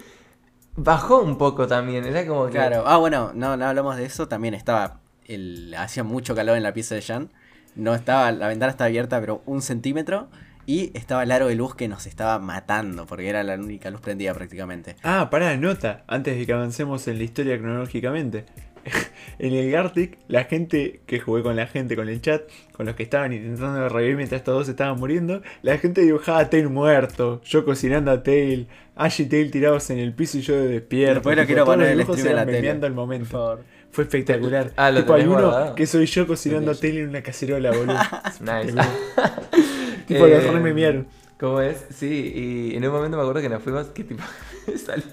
[0.76, 2.06] bajó un poco también.
[2.06, 2.52] Era como que.
[2.54, 6.64] Claro, ah, bueno, no, no hablamos de eso, también estaba, el, hacía mucho calor en
[6.64, 7.32] la pieza de Jan.
[7.78, 10.28] No estaba, la ventana estaba abierta, pero un centímetro.
[10.66, 14.02] Y estaba el aro de luz que nos estaba matando, porque era la única luz
[14.02, 14.98] prendida prácticamente.
[15.02, 18.44] Ah, pará, nota, antes de que avancemos en la historia cronológicamente.
[19.40, 22.96] en el Gartic, la gente que jugué con la gente, con el chat, con los
[22.96, 27.42] que estaban intentando revivir mientras estos dos estaban muriendo, la gente dibujaba a Tail muerto,
[27.44, 31.16] yo cocinando a Tail, Ash y Tail tirados en el piso y yo despierto.
[31.16, 32.76] Después lo quiero todos poner el stream de la tele.
[32.76, 33.30] Por momento.
[33.30, 33.64] favor.
[33.92, 34.72] Fue espectacular.
[34.76, 35.76] Ah, ¿lo tipo, hay uno guardado?
[35.76, 36.76] que soy yo cocinando.
[36.76, 37.98] Tail en una cacerola, boludo.
[38.42, 38.74] Nice.
[40.08, 41.08] tipo, Eh, los rememearon.
[41.40, 41.86] ¿Cómo es?
[41.96, 42.32] Sí,
[42.72, 44.24] y en un momento me acuerdo que nos fuimos, que tipo,
[44.86, 45.04] sal-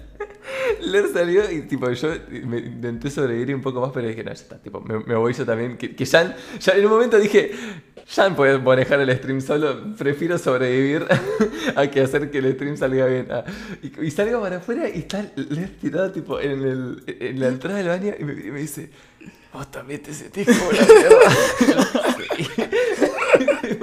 [0.83, 2.09] Ler salió y tipo yo
[2.47, 5.33] me intenté sobrevivir un poco más, pero dije, no, ya está, tipo, me, me voy
[5.33, 5.77] yo también.
[5.77, 7.53] Que, que Jan, ya en un momento dije,
[8.07, 11.07] Jan puede manejar el stream solo, prefiero sobrevivir
[11.77, 13.29] a que hacer que el stream salga bien.
[13.31, 13.45] Ah,
[13.83, 17.89] y, salgo para afuera y está Ler tirado tipo en, el, en la entrada del
[17.89, 18.91] baño y me, y me dice,
[19.53, 21.17] vos también te sentís como la mierda.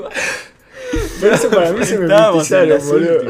[1.22, 3.22] Pero eso para mí se me mitizaron, boludo.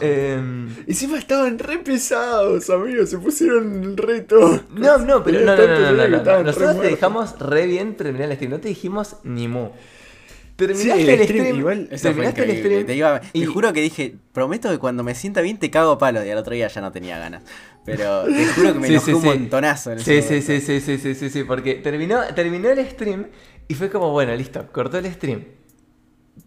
[0.00, 3.10] Em, Encima estaban re pesados, amigos.
[3.10, 4.62] Se pusieron re toscos.
[4.74, 6.42] No, no, pero no, no, tanto no, no, no, que no.
[6.44, 8.52] Nosotros te dejamos re bien terminar el stream.
[8.52, 9.68] No te dijimos ni mu.
[9.68, 11.58] Sí, Terminaste el el stream stream.
[11.60, 12.86] igual- terminaste el stream.
[12.86, 15.92] Te, iba- te y- juro que dije, prometo que cuando me sienta bien te cago
[15.92, 16.24] a palo.
[16.24, 17.42] Y al otro día ya no tenía ganas.
[17.84, 19.26] Pero te juro que me Sí, enojé sí, un sí.
[19.28, 19.92] montonazo.
[19.92, 23.26] En Sí, sí, sí, sí, sí, sí, sí, sí, porque terminó, terminó el stream
[23.68, 25.44] y fue como, bueno, listo, cortó el stream.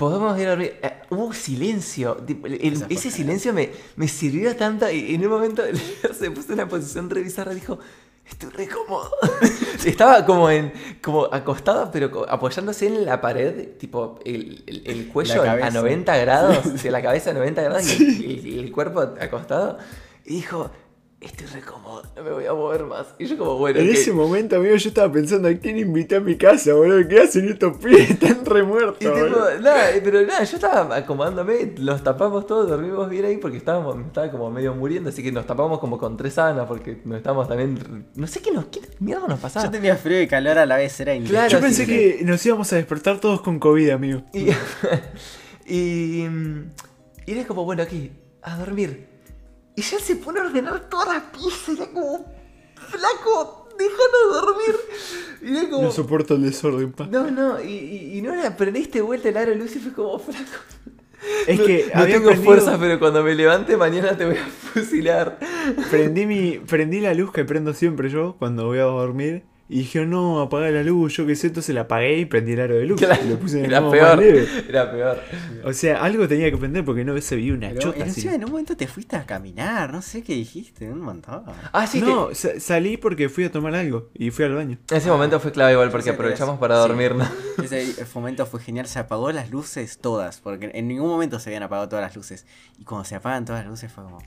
[0.02, 0.74] Podemos ir a dormir.
[0.82, 2.18] Eh, hubo silencio.
[2.28, 4.90] el- ese silencio me, me sirvió tanto.
[4.90, 5.62] Y en un momento
[6.20, 7.78] se puso en una posición re bizarra y dijo:
[8.28, 9.12] Estoy re cómodo.
[9.86, 15.44] Estaba como en como acostado, pero apoyándose en la pared, tipo el, el- el cuello
[15.44, 15.70] a cabeza.
[15.70, 19.78] 90 grados, de la cabeza a 90 grados y el, y el cuerpo acostado.
[20.26, 20.72] Y dijo:
[21.21, 23.13] Estoy re cómodo, no me voy a mover más.
[23.19, 23.79] Y yo, como, bueno.
[23.79, 23.93] En ok".
[23.93, 27.07] ese momento, amigo, yo estaba pensando a quién invité a mi casa, boludo.
[27.07, 28.10] ¿Qué hacen estos pibes?
[28.10, 29.15] Están re muertos, Y tipo,
[29.62, 34.31] nada, pero nada, yo estaba acomodándome, los tapamos todos, dormimos bien ahí porque estábamos, estaba
[34.31, 38.07] como medio muriendo, así que nos tapamos como con tres sábanas porque nos estábamos también.
[38.15, 39.65] No sé qué nos, qué mierda nos pasaba.
[39.67, 41.38] Yo tenía frío y calor a la vez, era increíble.
[41.38, 41.91] Claro, Yo pensé sí.
[41.91, 44.23] que nos íbamos a despertar todos con COVID, amigo.
[44.34, 44.47] Y,
[45.71, 46.25] y,
[47.27, 49.11] y era como, bueno, aquí, a dormir.
[49.75, 52.25] Y ya se pone a ordenar todas las piezas, era como,
[52.75, 54.75] flaco, déjanos dormir.
[55.41, 57.07] Y era como, No soporto el desorden, pa.
[57.07, 59.93] no, no, y, y, y no era, prendiste vuelta el aro de luz y fue
[59.93, 60.43] como, flaco.
[61.47, 64.38] Es no, que no había tengo prendido- fuerzas, pero cuando me levante mañana te voy
[64.38, 65.38] a fusilar.
[65.91, 69.43] Prendí, mi, prendí la luz que prendo siempre yo cuando voy a dormir.
[69.73, 72.60] Y dije, no, apaga la luz, yo qué sé, entonces la apagué y prendí el
[72.60, 72.99] aro de luz.
[72.99, 74.45] Claro, y lo puse en el era peor, leve.
[74.67, 75.21] era peor.
[75.63, 78.27] O sea, algo tenía que prender porque no se veía una Pero chota así.
[78.27, 81.43] en un momento te fuiste a caminar, no sé qué dijiste, un montón.
[81.71, 84.77] Ah, sí, no, sa- salí porque fui a tomar algo y fui al baño.
[84.89, 86.88] ese momento fue clave igual porque aprovechamos para sí.
[86.89, 87.25] dormir, ¿no?
[87.63, 91.63] Ese momento fue genial, se apagó las luces todas, porque en ningún momento se habían
[91.63, 92.45] apagado todas las luces.
[92.77, 94.17] Y cuando se apagan todas las luces fue como...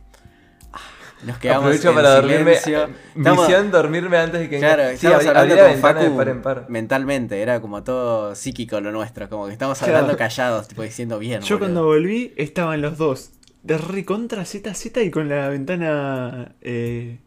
[1.27, 2.57] nos quedamos Aprovecho en para dormirme.
[2.57, 2.94] silencio.
[3.16, 6.16] Estamos- Misión dormirme antes de que Claro, Sí, estábamos abrí- hablando con ventana de Facu
[6.16, 6.66] par en par.
[6.68, 9.94] mentalmente, era como todo psíquico lo nuestro, como que estamos Claro.
[9.98, 11.40] hablando callados, tipo diciendo bien.
[11.40, 11.59] Yo boludo.
[11.61, 13.31] cuando volví estaban los dos
[13.62, 17.20] de recontra Z Z y con la ventana eh,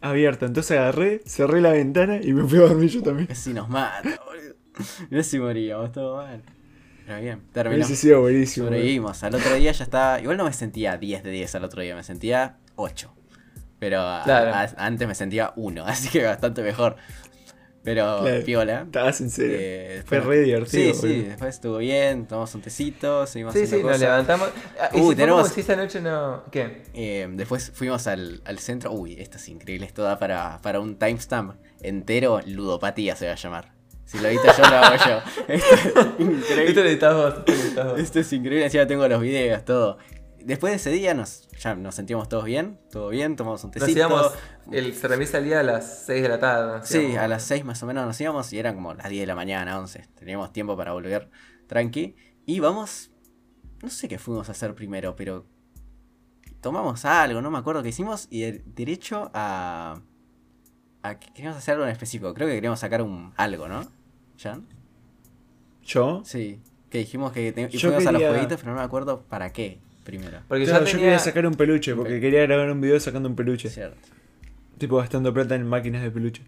[0.00, 0.46] abierta.
[0.46, 3.26] Entonces agarré, cerré la ventana y me fui a dormir yo también.
[3.26, 4.54] Casi nos mata, boludo.
[5.10, 6.42] No sé si moríamos, todo mal.
[7.06, 7.76] Pero bien, terminó.
[7.76, 8.66] Hubiese sido buenísimo.
[8.68, 9.22] Sobrevivimos.
[9.24, 10.20] Al otro día ya estaba.
[10.20, 13.12] Igual no me sentía 10 de 10 al otro día, me sentía 8.
[13.82, 14.54] Pero a- Claro.
[14.54, 16.94] a- antes me sentía 1, así que bastante mejor.
[17.82, 18.44] Pero Claro.
[18.44, 18.82] piola.
[18.82, 19.56] Estabas en serio.
[19.58, 20.94] Eh, Fue re divertido.
[20.94, 24.08] Sí, sí, después estuvo bien, tomamos un tecito, seguimos Sí, sí, haciendo nos cosas.
[24.08, 24.50] levantamos.
[24.80, 26.44] Ah, y Uy, si tenemos- esta noche no.
[26.52, 26.84] ¿Qué?
[26.94, 28.92] Eh, después fuimos al, al centro.
[28.92, 29.84] Uy, esto es increíble.
[29.84, 32.40] Esto da para, para un timestamp entero.
[32.46, 33.72] Ludopatía se va a llamar.
[34.04, 35.20] Si lo viste yo, lo hago yo.
[35.48, 36.74] Esto es Esto increíble.
[36.74, 37.98] lo editas vos, esto lo editas vos.
[38.00, 38.64] Esto es increíble.
[38.66, 39.98] Encima tengo los videos, todo.
[40.46, 42.78] Después de ese día nos, ya nos sentíamos todos bien.
[42.90, 43.98] Todo bien, tomamos un Nos tecito.
[43.98, 44.32] íbamos.
[44.70, 46.78] El ceremia salía a las 6 de la tarde.
[46.78, 47.18] nos Sí, íbamos.
[47.18, 49.34] a las 6 más o menos nos íbamos y eran como las 10 de la
[49.34, 50.06] mañana, 11.
[50.14, 51.30] Teníamos tiempo para volver
[51.66, 52.14] tranqui.
[52.46, 53.10] Y vamos,
[53.82, 55.46] no sé qué fuimos a hacer primero, pero
[56.60, 58.26] tomamos algo, no me acuerdo qué hicimos.
[58.30, 60.00] Y de- derecho a...
[61.02, 62.32] a que queríamos hacer algo en específico.
[62.34, 63.84] Creo que queríamos sacar un algo, ¿no?
[64.38, 64.66] ¿Jan?
[65.84, 66.22] ¿Yo?
[66.24, 66.60] Sí.
[66.90, 69.52] Que dijimos que te- y Yo fuimos a los jueguitos, pero no me acuerdo para
[69.52, 70.40] qué primero.
[70.48, 73.68] Porque Claro, yo quería sacar un peluche porque quería grabar un video sacando un peluche.
[73.70, 73.96] Cierto.
[74.78, 76.42] Tipo gastando plata en máquinas de peluche.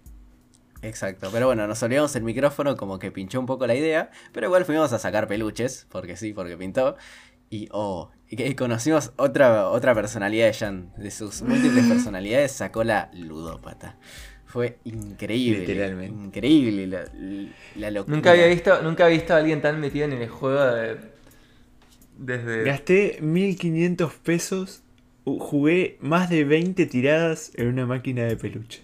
[0.83, 4.49] Exacto, pero bueno, nos olvidamos el micrófono, como que pinchó un poco la idea, pero
[4.49, 6.97] igual fuimos a sacar peluches, porque sí, porque pintó.
[7.49, 13.11] Y oh, y conocimos otra, otra personalidad de Jan, de sus múltiples personalidades, sacó la
[13.15, 13.97] ludópata.
[14.47, 15.61] Fue increíble.
[15.61, 16.25] Literalmente.
[16.27, 17.05] Increíble la,
[17.77, 18.15] la locura.
[18.15, 21.14] Nunca había visto, nunca había visto a alguien tan metido en el juego de.
[22.17, 22.65] Desde.
[22.65, 24.83] Gasté 1500 pesos.
[25.25, 28.83] Jugué más de 20 tiradas en una máquina de peluche.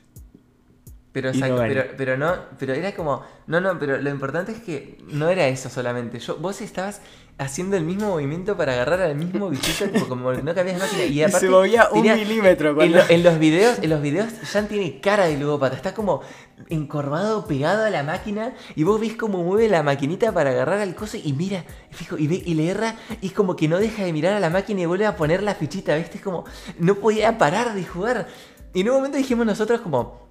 [1.12, 4.96] Pero, no pero, pero no, pero era como, no, no, pero lo importante es que
[5.08, 6.20] no era eso solamente.
[6.20, 7.02] Yo, vos estabas
[7.40, 11.04] haciendo el mismo movimiento para agarrar al mismo bichito, tipo, como no cabías máquina.
[11.04, 12.96] Y, se movía un tenía- milímetro En, cuando...
[12.98, 16.20] lo- en los videos, en los videos, Jan tiene cara de ludópata, está como
[16.68, 20.94] encorvado, pegado a la máquina, y vos ves cómo mueve la maquinita para agarrar al
[20.94, 24.04] coso y mira, fijo, y ve, y le erra, y es como que no deja
[24.04, 26.18] de mirar a la máquina y vuelve a poner la fichita, ¿viste?
[26.18, 26.44] Es como,
[26.78, 28.28] no podía parar de jugar.
[28.74, 30.29] Y en un momento dijimos nosotros como,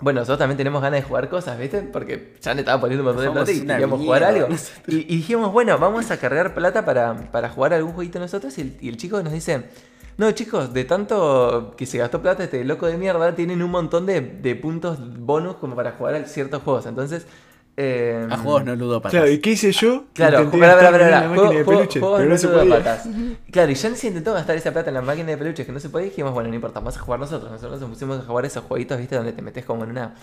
[0.00, 1.82] bueno, nosotros también tenemos ganas de jugar cosas, ¿viste?
[1.82, 4.48] Porque ya le estaba poniendo un montón de plata y queríamos jugar algo.
[4.86, 8.56] Y, y dijimos, bueno, vamos a cargar plata para, para jugar algún jueguito nosotros.
[8.58, 9.64] Y el, y el chico nos dice,
[10.16, 14.06] no, chicos, de tanto que se gastó plata este loco de mierda, tienen un montón
[14.06, 16.86] de, de puntos bonus como para jugar a ciertos juegos.
[16.86, 17.26] Entonces...
[17.82, 19.10] eh, A juegos no ludópatas.
[19.12, 20.04] Claro, ¿y qué hice yo?
[20.12, 21.20] Claro, Intenté pará, pará, pará, en pará.
[21.22, 22.64] la Juego- máquina de juego- peluche, juegos pero no no se podía.
[22.64, 23.08] ludópatas.
[23.50, 25.80] Claro, y ya se intentó gastar esa plata en la máquina de peluches que no
[25.80, 27.50] se podía y dijimos, bueno, no importa, vamos a jugar nosotros.
[27.50, 29.16] Nosotros nos pusimos a jugar esos jueguitos, ¿viste?
[29.16, 30.14] Donde te metes como en una...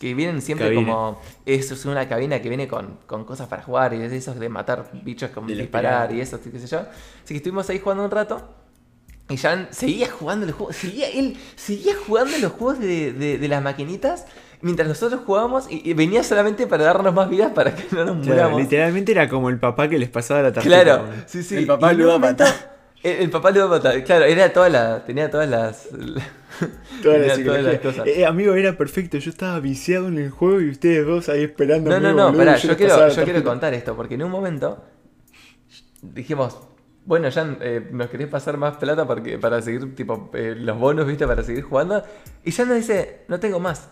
[0.00, 0.92] Que vienen siempre Cabina.
[0.92, 1.20] como...
[1.46, 4.38] Eso es una cabina que viene con, con cosas para jugar y es de esos
[4.38, 6.80] de matar bichos con De disparar y eso, qué sé yo.
[6.80, 8.48] Así que estuvimos ahí jugando un rato.
[9.30, 13.48] Y Jan seguía jugando los juegos, seguía, él seguía jugando los juegos de, de- de
[13.48, 14.24] las maquinitas
[14.62, 18.16] mientras nosotros jugábamos y, y venía solamente para darnos más vidas para que no nos
[18.26, 18.60] Claro, muramos.
[18.60, 20.82] literalmente era como el papá que les pasaba la tarjeta.
[20.82, 21.22] Claro, boludo.
[21.26, 21.56] sí, sí.
[21.56, 22.44] El papá en un ludópata.
[22.44, 22.64] momento-
[23.02, 25.88] El, el papá ludópata, claro, era toda la, tenía todas las...
[27.02, 27.72] Toda la tenía psicología.
[27.72, 28.06] las cosas.
[28.08, 29.18] Eh, amigo, era perfecto.
[29.18, 31.90] Yo estaba viciado en el juego y ustedes dos ahí esperando.
[31.90, 34.82] No, no, no, pará, yo, quiero, yo quiero contar esto, porque en un momento
[36.02, 36.58] dijimos,
[37.04, 41.06] bueno, Jan, eh, ¿nos querés pasar más plata porque, para seguir, tipo, eh, los bonos,
[41.06, 42.02] viste, para seguir jugando?
[42.44, 43.88] Y Jan nos dice, no tengo más.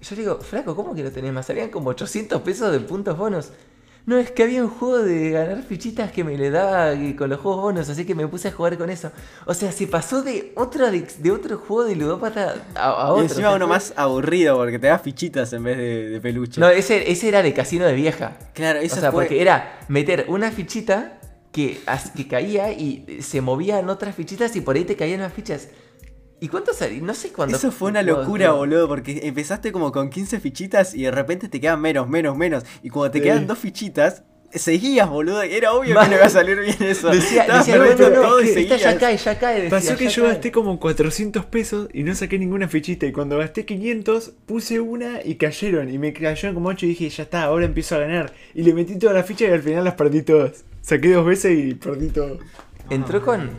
[0.00, 1.48] Y yo le digo, flaco, ¿cómo que no tenés más?
[1.50, 3.52] Habían como 800 pesos de puntos bonos.
[4.06, 7.28] No, es que había un juego de ganar fichitas que me le daba eh, con
[7.28, 9.12] los juegos bonos, así que me puse a jugar con eso.
[9.44, 13.20] O sea, se pasó de otro, de, de otro juego de ludópata a, a Y
[13.20, 13.22] otro.
[13.22, 16.60] encima O sea, uno más aburrido porque te da fichitas en vez de, de peluche.
[16.60, 18.38] No, ese, ese era de casino de vieja.
[18.54, 19.24] claro, O eso sea, fue...
[19.24, 21.20] porque era meter una fichita
[21.52, 21.80] que,
[22.16, 25.68] que caía y se movían otras fichitas y por ahí te caían más fichas.
[26.40, 27.00] ¿Y cuánto salí?
[27.02, 27.56] No sé cuándo.
[27.56, 31.60] Eso fue una locura, boludo, porque empezaste como con 15 fichitas y de repente te
[31.60, 32.64] quedan menos, menos, menos.
[32.82, 33.24] Y cuando te Sí.
[33.24, 34.22] quedan dos fichitas,
[34.52, 35.44] seguías, boludo.
[35.44, 37.10] y Era obvio que no iba a salir bien eso.
[37.10, 38.94] Decía, Estabas decía, no, perdiendo no, no, todo y esta ya seguías.
[38.98, 39.54] cae, ya cae.
[39.62, 40.32] decía, Pasó que yo cae.
[40.32, 43.04] gasté como 400 pesos y no saqué ninguna fichita.
[43.06, 45.90] Y cuando gasté 500, puse una y cayeron.
[45.90, 48.32] Y me cayeron como 8 y dije, ya está, ahora empiezo a ganar.
[48.54, 50.64] Y le metí todas las fichas y al final las perdí todas.
[50.80, 52.38] Saqué dos veces y perdí todo.
[52.88, 53.50] Entró con,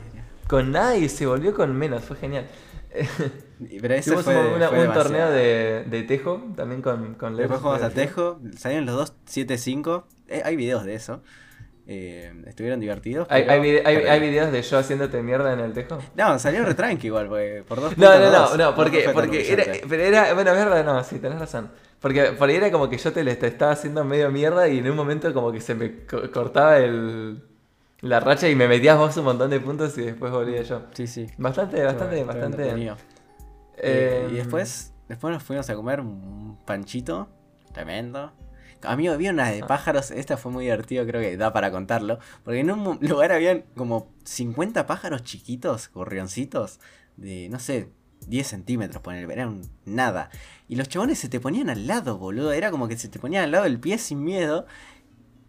[0.48, 2.48] con nada y se volvió con menos, fue genial.
[3.82, 5.04] Pero ese fue, un, una- fue un demasiado.
[5.04, 7.44] torneo de, de Tejo, también con, con Leo.
[7.48, 10.06] Después jugamos a Tejo, salieron los dos 7-5.
[10.28, 11.22] Eh, hay videos de eso.
[11.88, 13.28] Eh, estuvieron divertidos.
[13.30, 14.10] ¿Hay, pero hay, vide- hay- perdí.
[14.10, 16.00] hay videos de yo haciéndote mierda en el Tejo?
[16.16, 19.66] No, salieron re tranqui igual, porque por dos No, no, no, no, porque, porque era,
[19.90, 21.72] pero era, bueno, es verdad, no, sí, tenés razón.
[22.00, 24.90] Porque por ahí era como que yo te, te estaba haciendo medio mierda y en
[24.90, 27.44] un momento como que se me co- cortaba el,
[28.02, 30.84] la racha y me metías vos un montón de puntos y después volvía yo.
[30.94, 31.28] Sí, sí.
[31.38, 32.70] Bastante, bastante, bastante.
[32.70, 32.96] Eh,
[33.78, 37.30] Eh, y después, después nos fuimos a comer un panchito
[37.74, 38.32] tremendo.
[38.84, 39.52] Amigo, había una Ah.
[39.52, 42.18] de pájaros, esta fue muy divertido, creo que da para contarlo.
[42.44, 46.80] Porque en un lugar habían como 50 pájaros chiquitos, gorrioncitos,
[47.18, 47.90] de no sé,
[48.28, 50.30] 10 centímetros, poner, eran nada.
[50.68, 52.52] Y los chabones se te ponían al lado, boludo.
[52.54, 54.66] Era como que se te ponían al lado del pie sin miedo.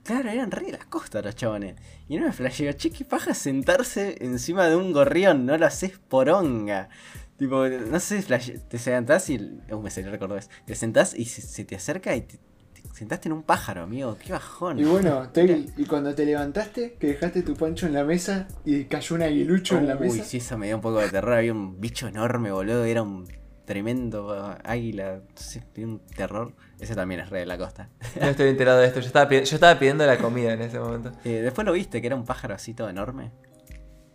[0.05, 1.77] Claro, eran re de las costas los chabones.
[2.09, 5.99] Y no me flasheo, che, qué paja sentarse encima de un gorrión, no lo haces
[6.09, 6.89] poronga.
[7.37, 9.39] Tipo, no sé, flash, te sentás y.
[9.71, 13.29] Uh, me salió recordó Te sentás y se, se te acerca y te, te sentaste
[13.29, 14.17] en un pájaro, amigo.
[14.25, 14.79] Qué bajón.
[14.79, 18.85] Y bueno, Tail, y cuando te levantaste, que dejaste tu pancho en la mesa y
[18.85, 20.25] cayó un aguilucho en la Uy, mesa.
[20.25, 21.35] sí, eso me dio un poco de terror.
[21.35, 22.85] Había un bicho enorme, boludo.
[22.85, 23.27] Era un
[23.65, 25.17] tremendo águila.
[25.17, 26.53] No dio un terror.
[26.81, 27.89] Ese también es re de la costa.
[28.21, 29.01] No estoy enterado de esto.
[29.01, 31.13] Yo estaba, yo estaba pidiendo la comida en ese momento.
[31.25, 33.31] Eh, después lo viste, que era un pájaro así todo enorme.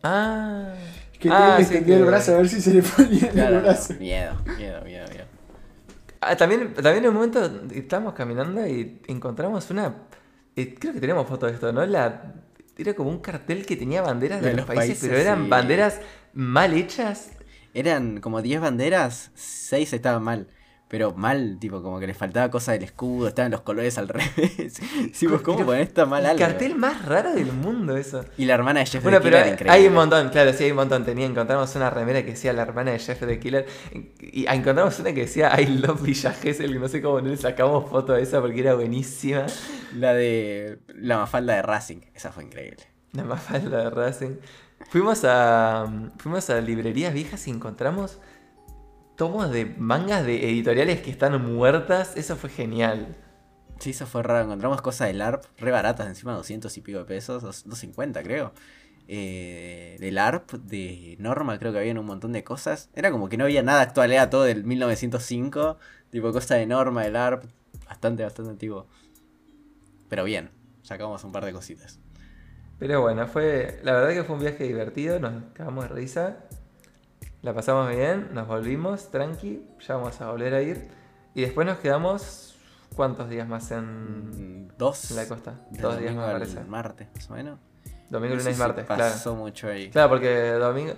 [0.03, 0.73] Ah.
[1.19, 3.61] Que Ah, sí, extendió que- el brazo a ver si se le ponía Claro, el
[3.63, 3.93] brazo.
[3.95, 5.25] miedo, miedo, miedo, miedo.
[6.21, 9.95] Ah, también, también en un momento estábamos caminando y encontramos una.
[10.55, 11.85] eh, creo que tenemos foto de esto, ¿no?
[11.85, 12.33] La,
[12.77, 15.43] era como un cartel que tenía banderas de, De los, los países, países, pero eran
[15.45, 15.49] sí.
[15.49, 15.99] banderas
[16.33, 17.31] mal hechas.
[17.74, 20.47] Eran como 10 banderas, 6 estaban mal.
[20.89, 24.80] Pero mal, tipo, como que les faltaba cosa del escudo, estaban los colores al revés.
[25.11, 28.24] Sí, pues, ¿cómo poner esta mal El cartel más raro del mundo, eso.
[28.38, 29.74] Y la hermana de Jeff Bueno, the pero Killer, increíble.
[29.74, 31.03] hay un montón, claro, sí, hay un montón.
[31.03, 33.65] Tenía, encontramos una remera que decía la hermana de Jeff the Killer.
[34.22, 37.36] Y encontramos una que decía I love Villa Gesell, que no sé cómo no le
[37.38, 39.45] sacamos foto a esa porque era buenísima.
[39.93, 42.84] La de la mafalda de Racing, esa fue increíble.
[43.11, 44.36] La más falda de Racing.
[44.89, 45.91] Fuimos a.
[46.17, 48.19] Fuimos a librerías viejas y encontramos
[49.15, 52.15] tomos de mangas de editoriales que están muertas.
[52.15, 53.17] Eso fue genial.
[53.80, 54.45] Sí, eso fue raro.
[54.45, 58.53] Encontramos cosas del ARP re baratas, encima 200 y pico de pesos, 250 creo.
[59.09, 62.89] Eh, del ARP, de Norma, creo que había un montón de cosas.
[62.93, 65.78] Era como que no había nada actual, era todo del 1905.
[66.09, 67.45] Tipo, cosa de Norma, del ARP.
[67.88, 68.88] Bastante, bastante antiguo.
[70.09, 70.51] Pero bien,
[70.84, 71.99] sacamos un par de cositas.
[72.80, 73.80] Pero bueno, fue.
[73.84, 76.38] La verdad que fue un viaje divertido, nos cagamos de risa.
[77.41, 80.88] La pasamos bien, nos volvimos, tranqui, ya vamos a volver a ir.
[81.34, 82.43] Y después nos quedamos.
[82.95, 85.11] ¿Cuántos días más en Mm, Dos.
[85.11, 85.53] la costa?
[85.71, 86.63] Dos días más parece.
[86.63, 87.59] martes, más o menos.
[88.09, 89.03] Domingo, lunes y martes, claro.
[89.03, 89.89] Pasó mucho ahí.
[89.91, 90.93] Claro, porque domingo.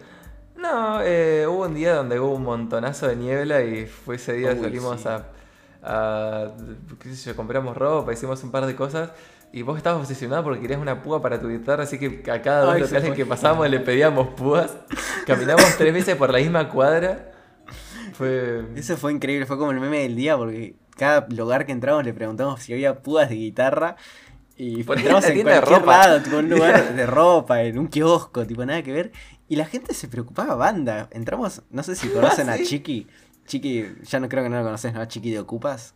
[0.55, 4.51] No, eh, hubo un día donde hubo un montonazo de niebla y fue ese día
[4.51, 5.07] Uy, salimos sí.
[5.09, 5.25] a,
[5.83, 6.51] a-
[6.99, 9.09] qué sé yo, compramos ropa, hicimos un par de cosas
[9.51, 12.61] y vos estabas obsesionado porque querías una púa para tu guitarra, así que a cada
[12.65, 14.75] dos Ay, locales que pasábamos le pedíamos púas.
[15.25, 17.31] Caminamos tres veces por la misma cuadra.
[18.13, 18.65] Fue.
[18.75, 22.13] Eso fue increíble, fue como el meme del día porque cada lugar que entramos le
[22.13, 23.95] preguntamos si había púas de guitarra
[24.57, 25.97] y Por entramos en de ropa.
[26.07, 29.11] lado, tipo un lugar de ropa, en un kiosco, tipo nada que ver.
[29.47, 31.07] Y la gente se preocupaba banda.
[31.11, 32.57] Entramos, no sé si conocen a Ah.
[32.61, 33.07] Chiqui.
[33.47, 35.03] Chiqui, ya no creo que no lo conoces, ¿no?
[35.05, 35.95] Chiqui de Ocupas.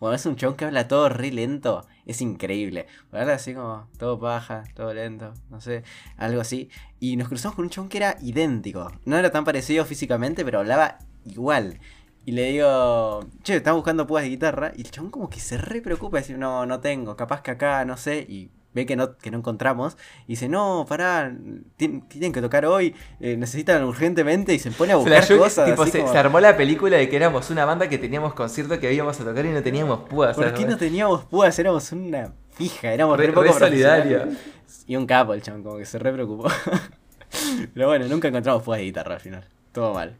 [0.00, 1.86] Bueno, es un chabón que habla todo re lento.
[2.06, 2.86] Es increíble.
[3.12, 5.82] Habla así como todo paja, todo lento, no sé,
[6.16, 6.70] algo así.
[7.00, 8.92] Y nos cruzamos con un chabón que era idéntico.
[9.04, 11.80] No era tan parecido físicamente, pero hablaba igual.
[12.24, 14.72] Y le digo, che, estamos buscando púas de guitarra.
[14.76, 16.18] Y el chabón como que se re preocupa.
[16.18, 18.20] Dice, no, no tengo, capaz que acá, no sé.
[18.28, 19.96] Y ve que no, que no encontramos.
[20.26, 21.32] Y dice, no, pará,
[21.78, 22.94] tien- tienen que tocar hoy.
[23.20, 24.54] eh, necesitan urgentemente.
[24.54, 25.68] Y se pone a buscar cosas.
[25.70, 28.34] tipo, así se, como, se armó la película de que éramos una banda que teníamos
[28.34, 30.36] concierto que íbamos a tocar y no teníamos púas.
[30.36, 31.58] ¿Por qué no teníamos púas?
[31.58, 34.18] Éramos una fija, éramos Re- re, poco re solidario.
[34.18, 34.84] profesionales.
[34.86, 36.48] Y un capo el chabón, como que se re preocupó.
[37.74, 39.44] Pero bueno, nunca encontramos púas de guitarra al final.
[39.72, 40.16] Todo mal.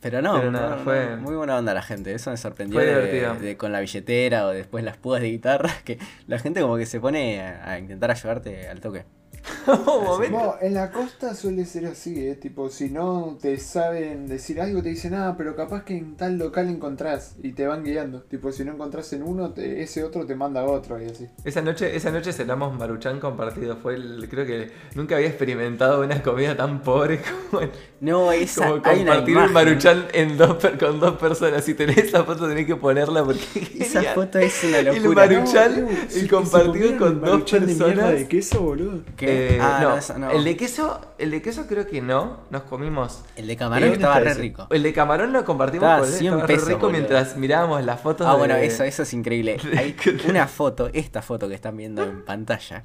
[0.00, 2.14] Pero no, Pero nada, no, fue- muy buena onda la gente.
[2.14, 3.34] Eso me sorprendió Fue de- divertido.
[3.34, 5.70] de- con la billetera o después las púas de guitarra.
[5.84, 9.04] Que la gente como que se pone a, a intentar ayudarte al toque.
[9.66, 10.38] Un momento.
[10.38, 12.34] No, en la costa suele ser así, ¿eh?
[12.36, 16.38] Tipo, si no te saben decir algo, te dicen, ah, pero capaz que en tal
[16.38, 18.22] local encontrás y te van guiando.
[18.22, 21.26] Tipo, si no encontrás en uno, te- ese otro te manda a otro y así.
[21.44, 23.76] Esa noche, esa noche cenamos maruchan compartido.
[23.76, 27.20] Fue el, creo que nunca había experimentado una comida tan pobre
[27.50, 27.62] como,
[28.00, 31.64] No, esa como compartir un maruchan en dos, per- con dos personas.
[31.64, 33.42] Si tenés esa foto tenés que ponerla porque
[33.80, 34.14] Esa genial.
[34.14, 35.26] foto es una El locura.
[35.26, 38.10] Maruchan, No, el sí, compartido con el dos Maruchan de personas.
[38.12, 39.02] de queso, boludo?
[39.16, 39.27] ¿Qué?
[39.28, 40.30] Eh, Ah, no, no, eso no.
[40.30, 42.40] El de queso, el de queso creo que no.
[42.50, 43.24] Nos comimos.
[43.36, 44.66] El de camarón ¿Y estaba re rico.
[44.70, 46.92] El de camarón lo compartimos Estaba con él, 100 estaba re pesos, rico boludo.
[46.92, 49.56] mientras mirábamos las fotos Ah, de- bueno, eso, eso es increíble.
[49.78, 49.96] Hay
[50.28, 52.84] una foto, esta foto que están viendo en pantalla,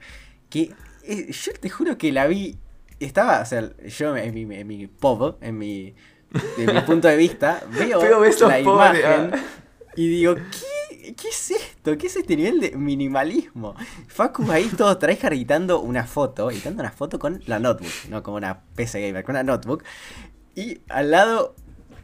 [0.50, 0.72] que
[1.04, 2.58] eh, yo te juro que la vi.
[3.00, 5.94] Estaba, o sea, yo en mi, en mi pop, en mi,
[6.58, 9.40] de mi punto de vista, veo Veo besos la pobres, imagen ah.
[9.96, 10.42] y digo, ¿qué,
[11.04, 11.98] ¿qué es esto?
[11.98, 13.76] ¿Qué es este nivel de minimalismo?
[14.08, 18.38] Facu ahí todo tryhard editando una foto, editando una foto con la notebook, no como
[18.38, 19.84] una PC gamer, con una notebook.
[20.56, 21.56] Y al lado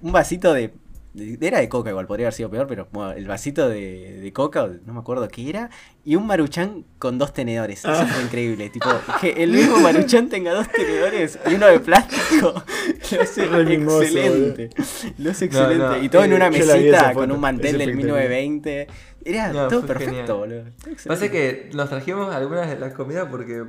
[0.01, 0.73] un vasito de,
[1.13, 4.33] de- Era de coca igual, podría haber sido peor, pero bueno, el vasito de, de
[4.33, 5.69] coca, no me acuerdo qué era,
[6.05, 7.83] y un maruchan con dos tenedores.
[7.85, 8.69] Eso fue increíble.
[8.69, 8.89] Tipo,
[9.21, 12.63] que el mismo maruchan tenga dos tenedores y uno de plástico.
[13.11, 14.69] Lo hace excelente.
[15.17, 15.77] Lo hace excelente.
[15.77, 18.29] no, y todo en eh, una mesita con un mantel del espectacular.
[18.29, 18.87] 1920.
[19.25, 20.63] Era No, todo perfecto, boludo.
[21.05, 23.65] Pasa que nos trajimos algunas de las comidas porque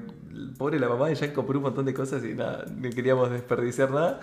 [0.56, 4.20] pobre la mamá ya compró un montón de cosas y nada, no queríamos desperdiciar nada.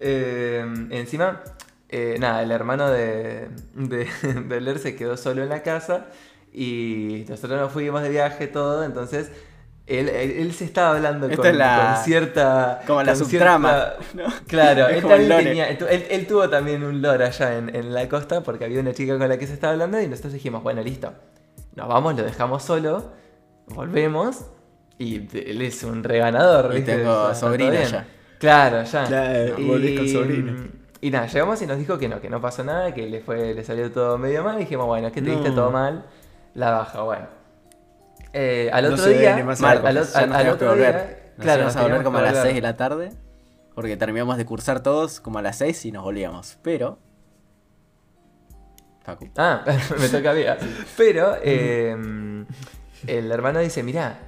[0.00, 1.42] Eh, encima,
[1.88, 4.06] eh, nada, el hermano de, de,
[4.48, 6.08] de Ler se quedó solo en la casa
[6.52, 9.30] y nosotros nos fuimos de viaje, todo, entonces
[9.86, 12.80] él, él, él se estaba hablando con, es la- con cierta...
[12.86, 14.24] como la subtrama, ¿no?
[14.46, 17.94] Claro, él también tenía, él, tu- él- él tuvo también un lore allá en, en
[17.94, 20.62] la costa porque había una chica con la que se estaba hablando y nosotros dijimos,
[20.62, 21.12] bueno, listo,
[21.76, 23.12] nos vamos, lo dejamos solo,
[23.68, 24.46] volvemos
[24.98, 26.72] y él es un reganador.
[26.72, 26.96] Y ¿viste?
[26.96, 28.06] tengo sobrina ya.
[28.38, 29.04] Claro, ya.
[29.04, 30.56] Claro, volvés con sobrina.
[31.00, 33.54] Y nada, llegamos y nos dijo que no, que no pasó nada, que le fue,
[33.54, 34.56] le salió todo medio mal.
[34.56, 35.36] Y dijimos, bueno, es que te No.
[35.36, 36.06] diste todo mal,
[36.54, 37.26] la baja, bueno.
[38.38, 39.96] Eh, al otro día, más al, al-
[40.32, 40.94] al- que otro volver.
[40.94, 42.42] día, Nos claro, nos a volver como a las volver.
[42.48, 43.12] 6 de la tarde.
[43.74, 46.58] Porque terminamos de cursar todos como a las 6 y nos volvíamos.
[46.62, 46.98] Pero.
[49.04, 49.28] Facu.
[49.36, 49.64] Ah,
[50.00, 50.56] me toca a.
[50.96, 51.96] Pero eh,
[53.06, 54.18] el hermano dice, mira,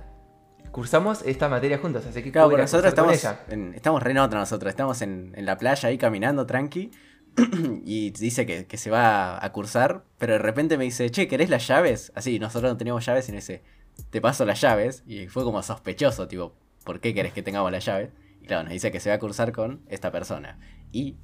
[0.70, 4.70] cursamos esta materia juntos, así que Claro, nosotros estamos, en, estamos re en otra nosotros.
[4.70, 6.90] Estamos en, en la playa ahí caminando tranqui.
[7.84, 10.04] y dice que, que se va a, a cursar.
[10.18, 12.12] Pero de repente me dice, che, ¿querés las llaves?
[12.14, 13.62] Así, nosotros no teníamos llaves y me dice,
[14.10, 15.02] te paso las llaves.
[15.06, 18.10] Y fue como sospechoso, tipo, ¿por qué querés que tengamos las llaves?
[18.40, 20.58] Y claro, nos dice que se va a cursar con esta persona.
[20.92, 21.16] Y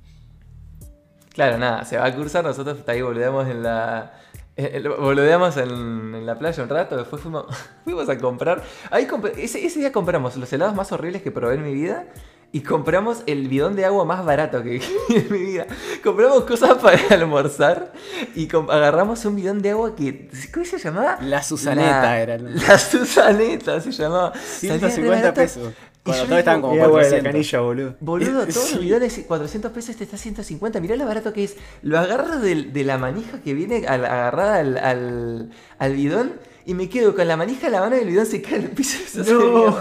[1.33, 4.13] Claro, nada, se va a cursar, nosotros ahí boludeamos en la.
[4.57, 5.69] eh, lo- Boludeamos en,
[6.15, 7.47] en la playa un rato, después fuimos,
[7.85, 8.63] fuimos a comprar.
[8.91, 12.07] Ahí ese, ese día compramos los helados más horribles que probé en mi vida
[12.55, 14.77] y compramos el bidón de agua más barato que
[15.11, 15.67] en mi vida.
[16.05, 17.93] Compramos cosas para almorzar
[18.37, 20.31] y agarramos un bidón de agua que.
[20.53, 21.19] ¿Cómo se llamaba?
[21.21, 22.35] La Susaneta La- era.
[22.37, 24.33] el- La Susaneta se llamaba.
[24.35, 25.41] Salía re 150 barato.
[25.41, 25.73] pesos.
[26.07, 27.33] Y Cuando yo todos estaban como Y agua de la 400.
[27.33, 27.97] canilla, boludo.
[28.01, 28.75] Boludo, todos Sí.
[28.75, 30.79] los bidones 400 pesos te está 150.
[30.81, 31.57] Mirá lo barato que es.
[31.83, 36.33] Lo agarro del- de, la manija que viene al- agarrada al, al, al bidón
[36.67, 38.99] y me quedo con la manija en la mano y el bidón se cae piso.
[39.03, 39.73] y se hace No.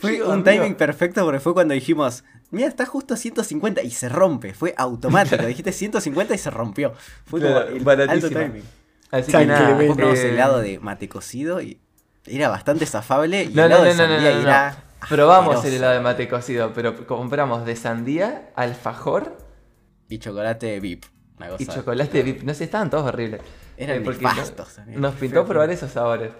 [0.00, 3.82] Fue Digo, un amigo, timing perfecto porque fue cuando dijimos, mira, está justo a 150
[3.82, 4.54] y se rompe.
[4.54, 5.42] Fue automático.
[5.46, 6.94] Dijiste 150 y se rompió.
[7.26, 8.62] Fue como Claro, el alto timing.
[9.10, 9.82] Así que nada.
[9.82, 11.80] Eh, helado de mate cocido y
[12.26, 13.44] era bastante zafable.
[13.44, 14.42] Y No, no, helado no, de no, no, sandía no, no.
[14.42, 19.38] era Probamos el helado de mate cocido, pero compramos de sandía, alfajor
[20.08, 21.04] Y chocolate VIP.
[21.58, 22.42] Y chocolate VIP.
[22.42, 23.40] No sé, estaban todos horribles.
[23.80, 24.78] Eran Eh, porque nefastos.
[24.86, 26.30] no- Nos pintó probar esos sabores.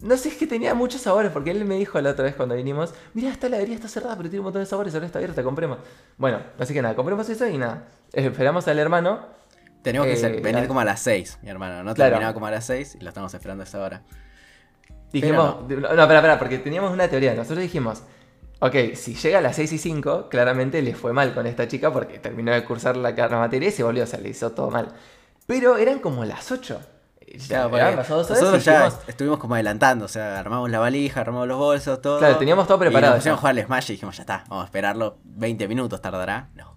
[0.00, 2.54] No sé, es que tenía muchos sabores, porque él me dijo la otra vez cuando
[2.56, 5.42] vinimos, mira, esta heladería está cerrada, pero tiene un montón de sabores, ahora está abierta,
[5.42, 5.78] compremos.
[6.18, 7.84] Bueno, así que nada, compremos eso y nada.
[8.12, 9.20] Esperamos al hermano.
[9.82, 11.84] Tenemos que Eh, ser- venir la- como a las 6, mi hermano.
[11.84, 12.10] No Claro.
[12.12, 14.02] terminaba como a las 6 y lo estamos esperando a esa hora.
[15.12, 17.34] Dijimos, no, espera, espera, porque teníamos una teoría.
[17.34, 18.02] Nosotros dijimos,
[18.60, 21.92] ok, si llega a las 6 y 5, claramente le fue mal con esta chica
[21.92, 24.70] porque terminó de cursar la, la materia y se volvió, o sea, le hizo todo
[24.70, 24.88] mal.
[25.46, 26.80] Pero eran como las 8.
[27.48, 31.20] Claro, Ya, horas y nosotros ya dijimos, estuvimos como adelantando, o sea, armamos la valija,
[31.20, 32.18] armamos los bolsos, todo.
[32.18, 34.62] Claro, teníamos todo preparado Y nos a jugar al Smash y dijimos, ya está, vamos
[34.62, 35.18] a esperarlo.
[35.24, 36.50] 20 minutos tardará.
[36.54, 36.76] No,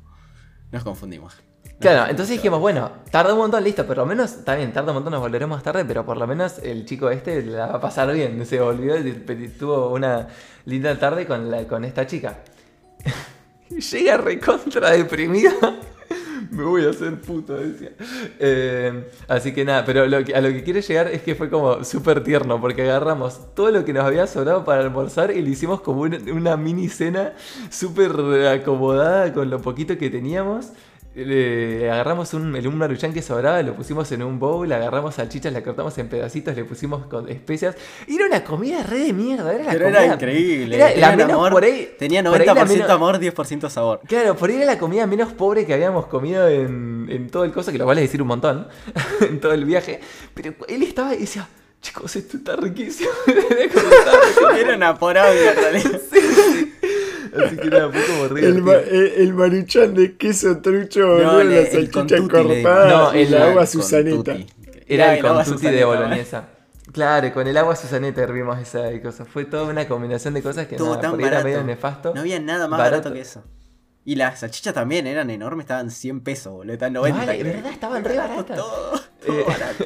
[0.71, 1.35] nos confundimos.
[1.79, 4.95] Claro, entonces dijimos, bueno, tarda un montón, listo, pero lo menos, está bien, tarda un
[4.95, 7.81] montón, nos volveremos más tarde, pero por lo menos el chico este la va a
[7.81, 8.43] pasar bien.
[8.47, 10.27] Se volvió y y tuvo una
[10.65, 12.39] linda tarde con, la, con esta chica.
[13.69, 15.51] Llega recontra deprimido.
[16.51, 17.91] Me voy a hacer puto, decía.
[18.39, 22.23] Eh, así que nada, pero a lo que quiere llegar es que fue como súper
[22.23, 26.01] tierno, porque agarramos todo lo que nos había sobrado para almorzar y le hicimos como
[26.01, 27.33] una, una mini cena
[27.69, 28.11] súper
[28.47, 30.71] acomodada con lo poquito que teníamos.
[31.25, 35.51] Le agarramos un, el, un maruchan que sobraba, lo pusimos en un bowl, agarramos salchichas,
[35.51, 37.75] la cortamos en pedacitos, le pusimos con especias.
[38.07, 40.75] Era una comida re de mierda, era la Pero comida- era increíble.
[40.75, 41.95] Era tenía la un menos amor- por ahí.
[41.97, 44.01] tenía por ahí 90% la menos- amor, 10% sabor.
[44.07, 47.51] Claro, por ahí era la comida menos pobre que habíamos comido en, en todo el
[47.51, 48.67] coso, que lo vale decir un montón,
[49.21, 49.99] en todo el viaje.
[50.35, 51.47] Pero él estaba y decía,
[51.81, 53.09] chicos, esto está riquísimo.
[54.55, 55.99] Era una poronga realidad.
[57.45, 59.01] Así que nada, fue como re El, ma- divertido.
[59.01, 64.37] el, el maruchan de queso trucho, boludo, le- la salchicha cortada No, el- agua susaneta.
[64.87, 66.49] Era el agua con tutti de boloñesa.
[66.93, 69.27] Claro, con el agua Susaneta hervimos esa y cosas.
[69.27, 72.13] Fue toda una combinación de cosas que Estuvo nada, por era medio nefasto.
[72.15, 72.95] No había nada más Barato.
[73.09, 73.43] barato, que eso.
[74.05, 76.73] Y las salchichas también eran enormes, estaban 100 pesos, boludo.
[76.73, 77.25] Estaban 90.
[77.25, 77.43] Vale.
[77.43, 77.71] ¿verdad?
[77.73, 78.57] Estaban re baratas.
[78.57, 78.91] Todo,
[79.25, 79.83] todo Eh, barato.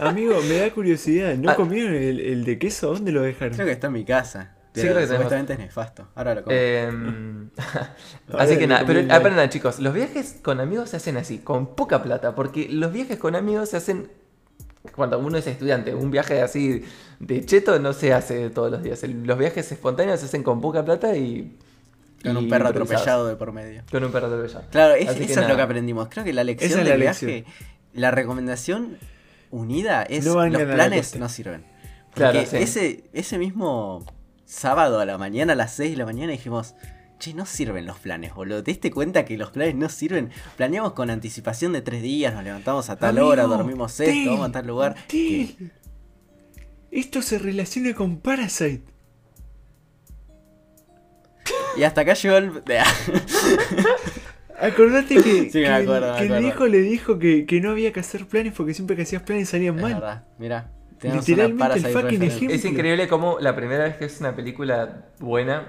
[0.00, 1.54] Amigo, me da curiosidad, ¿no Ah.
[1.54, 2.92] comieron el, el de queso?
[2.94, 3.54] ¿Dónde lo dejaron?
[3.54, 4.56] Creo que está en mi casa.
[4.80, 5.32] Sí, Pero creo que tenemos.
[5.32, 6.08] supuestamente es nefasto.
[6.14, 7.50] Ahora lo Ahora
[8.44, 12.02] así que nada, pero aprendan chicos, los viajes con amigos se hacen así, con poca
[12.02, 14.10] plata, porque los viajes con amigos se hacen
[14.94, 16.84] cuando uno es estudiante, un viaje así
[17.18, 19.02] de cheto no se hace todos los días.
[19.02, 21.56] Los viajes espontáneos se hacen con poca plata y...
[22.22, 23.82] con un perro atropellado de por medio.
[23.90, 24.64] Con un perro atropellado.
[24.70, 26.08] Claro, es- eso es lo que aprendimos.
[26.08, 27.44] Creo que la lección Esa es del la viaje,
[27.92, 28.98] la recomendación
[29.50, 31.64] unida es No los planes no sirven.
[32.14, 33.04] Claro, sí.
[33.12, 34.04] ese mismo
[34.48, 36.74] sábado a la mañana, a las 6 de la mañana, dijimos,
[37.18, 38.62] che, no sirven los planes, boludo.
[38.64, 40.30] ¿Te diste cuenta que los planes no sirven?
[40.56, 44.52] Planeamos con anticipación de tres días, nos levantamos a tal hora, dormimos esto, vamos a
[44.52, 44.94] tal lugar.
[45.06, 45.70] Til, ¿Qué?
[46.90, 48.82] Esto se relaciona con Parasite.
[51.76, 52.50] Y hasta acá llegó el...
[54.60, 57.70] Acordate que, Sí, me que- acuerdo, me que el viejo le dijo que, que no
[57.70, 60.24] había que hacer planes porque siempre que hacías planes salían Es mal.
[60.38, 60.72] mira.
[60.98, 62.54] Tenemos Literalmente una el fucking ejemplo.
[62.54, 65.68] Es increíble como la primera vez que es una película buena...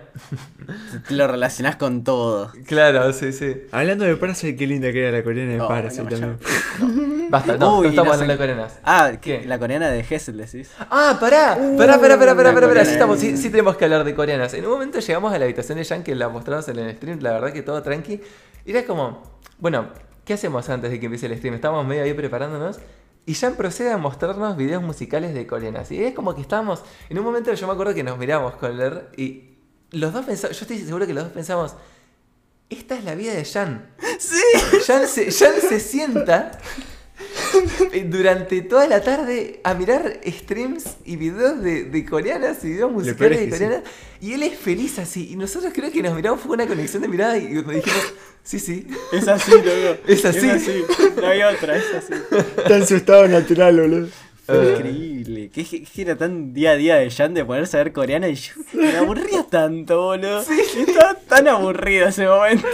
[1.07, 2.51] Te lo relacionás con todo.
[2.65, 3.55] Claro, sí, sí.
[3.71, 7.29] Hablando de Parasite, qué linda que era la coreana de Parasite no, también.
[7.29, 8.79] Basta, no, Uy, no estamos la hablando de coreanas.
[8.83, 9.45] Ah, ¿Qué?
[9.45, 10.71] La coreana de Hessel, decís.
[10.79, 12.85] Ah, pará, pará, pará, pará, pará, pará, pará, coreana.
[12.85, 14.53] sí, estamos, sí, sí tenemos que hablar de coreanas.
[14.53, 17.19] En un momento llegamos a la habitación de Jan que la mostramos en el stream,
[17.21, 18.21] la verdad que todo tranqui.
[18.65, 19.23] Y era como,
[19.59, 19.89] bueno,
[20.25, 21.55] ¿qué hacemos antes de que empiece el stream?
[21.55, 22.79] Estábamos medio ahí preparándonos.
[23.29, 25.91] Y Jan procede a mostrarnos videos musicales de coreanas.
[25.91, 28.75] Y es como que estábamos, en un momento yo me acuerdo que nos miramos con
[28.75, 29.51] Ler y
[29.91, 31.75] los dos pensamos, yo estoy seguro que los dos pensamos,
[32.71, 33.93] esta es la vida de Jan.
[34.17, 34.41] Sí.
[34.87, 36.59] Jan se, Jan se sienta
[38.05, 43.39] durante toda la tarde a mirar streams y videos de, de coreanas y videos musicales
[43.39, 43.63] es de sí.
[43.63, 43.89] coreanas.
[44.21, 45.29] Y él es feliz así.
[45.31, 48.13] Y nosotros creo que nos miramos, fue una conexión de mirada y nos dijimos,
[48.43, 48.87] sí, sí.
[49.11, 49.99] Es así, loco.
[50.07, 50.47] Es así.
[51.17, 52.13] No hay otra, es así.
[52.57, 54.07] Está en su estado natural, boludo.
[54.45, 54.73] Fue Eh.
[54.75, 55.49] increíble.
[55.53, 58.53] Que, era tan día a día de Jan de ponerse a ver coreana y yo
[58.73, 60.41] me aburría tanto, boludo.
[60.41, 62.67] Estaba tan aburrido ese momento.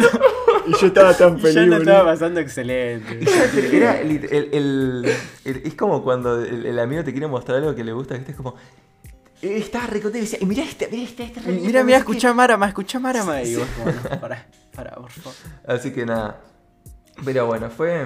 [0.67, 3.19] Y yo estaba tan Y feliz, ya lo estaba pasando excelente.
[3.77, 5.05] Era el, el-
[5.45, 8.31] el- es como cuando el, el amigo te quiere mostrar algo que le gusta, que
[8.31, 8.55] es como.
[9.41, 11.95] eh, Estaba recontento y decía, "Y mirá este, mirá este, este no sé qué".
[11.95, 13.41] escucha Marama, escucha Marama.
[13.43, 15.35] Y vos como, no, pará, pará, por favor.
[15.67, 16.41] Así que nada.
[17.23, 18.05] Pero bueno, fue.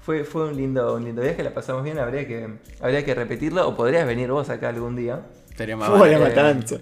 [0.00, 2.48] Fue, fue un lindo, un lindo viaje, la pasamos bien, habría que,
[2.80, 5.20] habría que repetirlo, o podrías venir vos acá algún día.
[5.50, 6.10] Estaría más barato.
[6.10, 6.76] la matanza.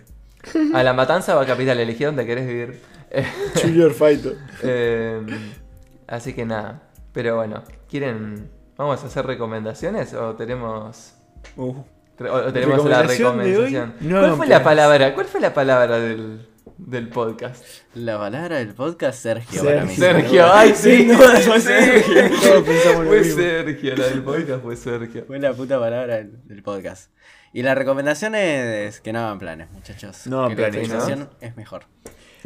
[0.74, 2.80] A la matanza o a Capital, elegí dónde querés vivir.
[3.62, 4.36] Junior Fighter.
[4.62, 5.20] eh,
[6.06, 6.82] así que nada.
[7.12, 8.50] Pero bueno, ¿quieren.
[8.76, 11.14] ¿Vamos a hacer recomendaciones o tenemos.
[11.56, 11.70] Uh.
[11.70, 13.94] o- tenemos la Recomendación de hoy, recomendación?
[14.00, 14.64] no ¿Cuál fue la planes.
[14.64, 15.14] palabra?
[15.14, 16.46] ¿Cuál fue la palabra del,
[16.76, 17.64] del podcast?
[17.94, 19.70] La palabra del podcast, Sergio, Sergio.
[19.70, 19.94] para mí.
[19.94, 21.66] Sergio, ay sí, no, fue sí.
[21.66, 22.22] Sergio.
[22.42, 23.40] Todos pensamos lo Fue mismo.
[23.42, 25.24] Sergio, la del podcast fue Sergio.
[25.26, 27.10] Fue la puta palabra del, del podcast.
[27.54, 30.26] Y la recomendación es que no hagan planes, muchachos.
[30.26, 31.30] No hagan que la planes, ¿no?
[31.40, 31.84] es mejor.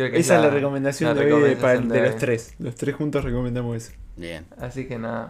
[0.00, 2.54] Creo que Esa es la recomendación la de hoy de, los tres.
[2.58, 3.92] Los tres juntos recomendamos eso.
[4.16, 5.28] Bien, Así que nada.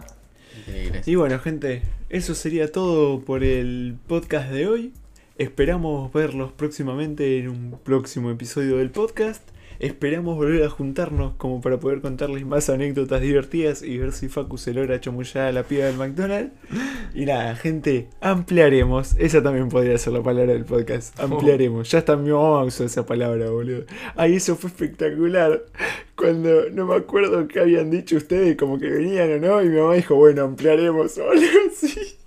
[0.57, 1.01] increíble.
[1.05, 4.93] Y bueno, gente, eso sería todo por el podcast de hoy.
[5.37, 9.41] Esperamos verlos próximamente en un próximo episodio del podcast.
[9.81, 14.59] Esperamos volver a juntarnos como para poder contarles más anécdotas divertidas y ver si Facu
[14.59, 16.51] se logra chamullar a la piba del McDonald's.
[17.15, 19.15] Y nada, gente, ampliaremos.
[19.17, 21.19] Esa también podría ser la palabra del podcast.
[21.19, 21.89] Ampliaremos.
[21.89, 23.85] Ya hasta mi mamá usó esa palabra, boludo.
[24.15, 25.63] Ay, eso fue espectacular.
[26.15, 29.79] Cuando no me acuerdo qué habían dicho ustedes, como que venían o no, y mi
[29.79, 32.19] mamá dijo, bueno, ampliaremos o algo así.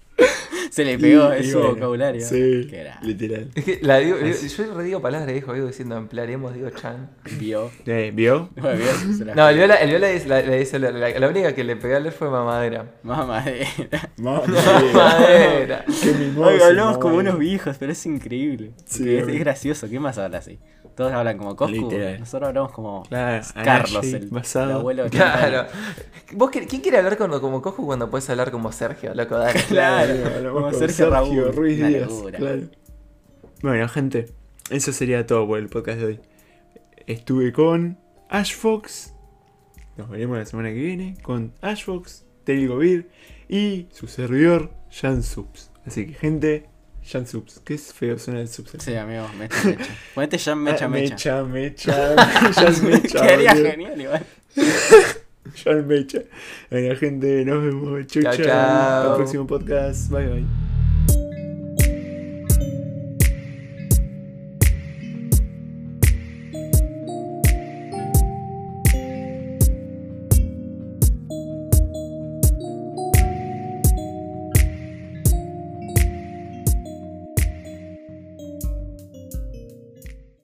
[0.74, 2.20] Se le pegó, Y- es y su bueno, vocabulario.
[2.26, 3.48] Sí, Que era, literal.
[3.54, 7.10] Es que la digo, yo redigo palabras, dijo, digo diciendo ampliaremos, digo chan.
[7.38, 7.70] vio.
[7.86, 8.48] Eh, ¿Vio?
[8.56, 8.78] Bueno,
[9.16, 11.76] vio, No, el viola, el viola la, le dice la, la- la única que le
[11.76, 12.86] pegué a leer fue mamadera.
[13.04, 13.68] Mamadera.
[14.16, 15.84] Mamadera.
[16.38, 18.72] Oiga, hablamos como unos viejos, pero es increíble.
[18.84, 19.88] Sí, es, gracioso.
[19.88, 20.58] ¿Qué más habla así?
[20.96, 21.72] Todos hablan como Coscu.
[21.90, 22.20] Literal.
[22.20, 25.04] Nosotros hablamos como Claro, Carlos, el, el abuelo.
[25.04, 25.66] de Claro.
[26.32, 29.12] ¿Vos ¿Quién quiere hablar con, como Cojo cuando puedes hablar como Sergio?
[29.14, 29.60] Loco, dale.
[29.68, 30.14] Claro,
[30.70, 31.52] con Sergio Raúl.
[31.54, 32.12] Ruiz Una Díaz.
[32.36, 32.62] Claro.
[33.62, 34.26] Bueno, gente,
[34.70, 36.20] eso sería todo por el podcast de hoy.
[37.06, 37.98] Estuve con
[38.28, 39.12] Ash Fox.
[39.96, 43.08] Nos veremos la semana que viene con Ash Fox, Govir
[43.48, 45.70] y su servidor, Jan Subs.
[45.86, 46.66] Así que, gente,
[47.04, 47.60] Jan Subs.
[47.64, 48.72] Qué es feo suena el Subs.
[48.78, 49.84] Sí, amigo, mecha, mecha.
[50.14, 51.44] Ponete ya mecha, Ah, mecha.
[51.44, 52.52] mecha, mecha.
[52.54, 53.20] Jan Mecha.
[53.22, 54.26] Quedaría genial igual.
[55.54, 56.20] Jan Mecha.
[56.70, 58.06] Bueno, gente, nos vemos.
[58.06, 59.10] Chau, Chau, chau.
[59.10, 60.10] el próximo podcast.
[60.10, 60.63] Bye, bye.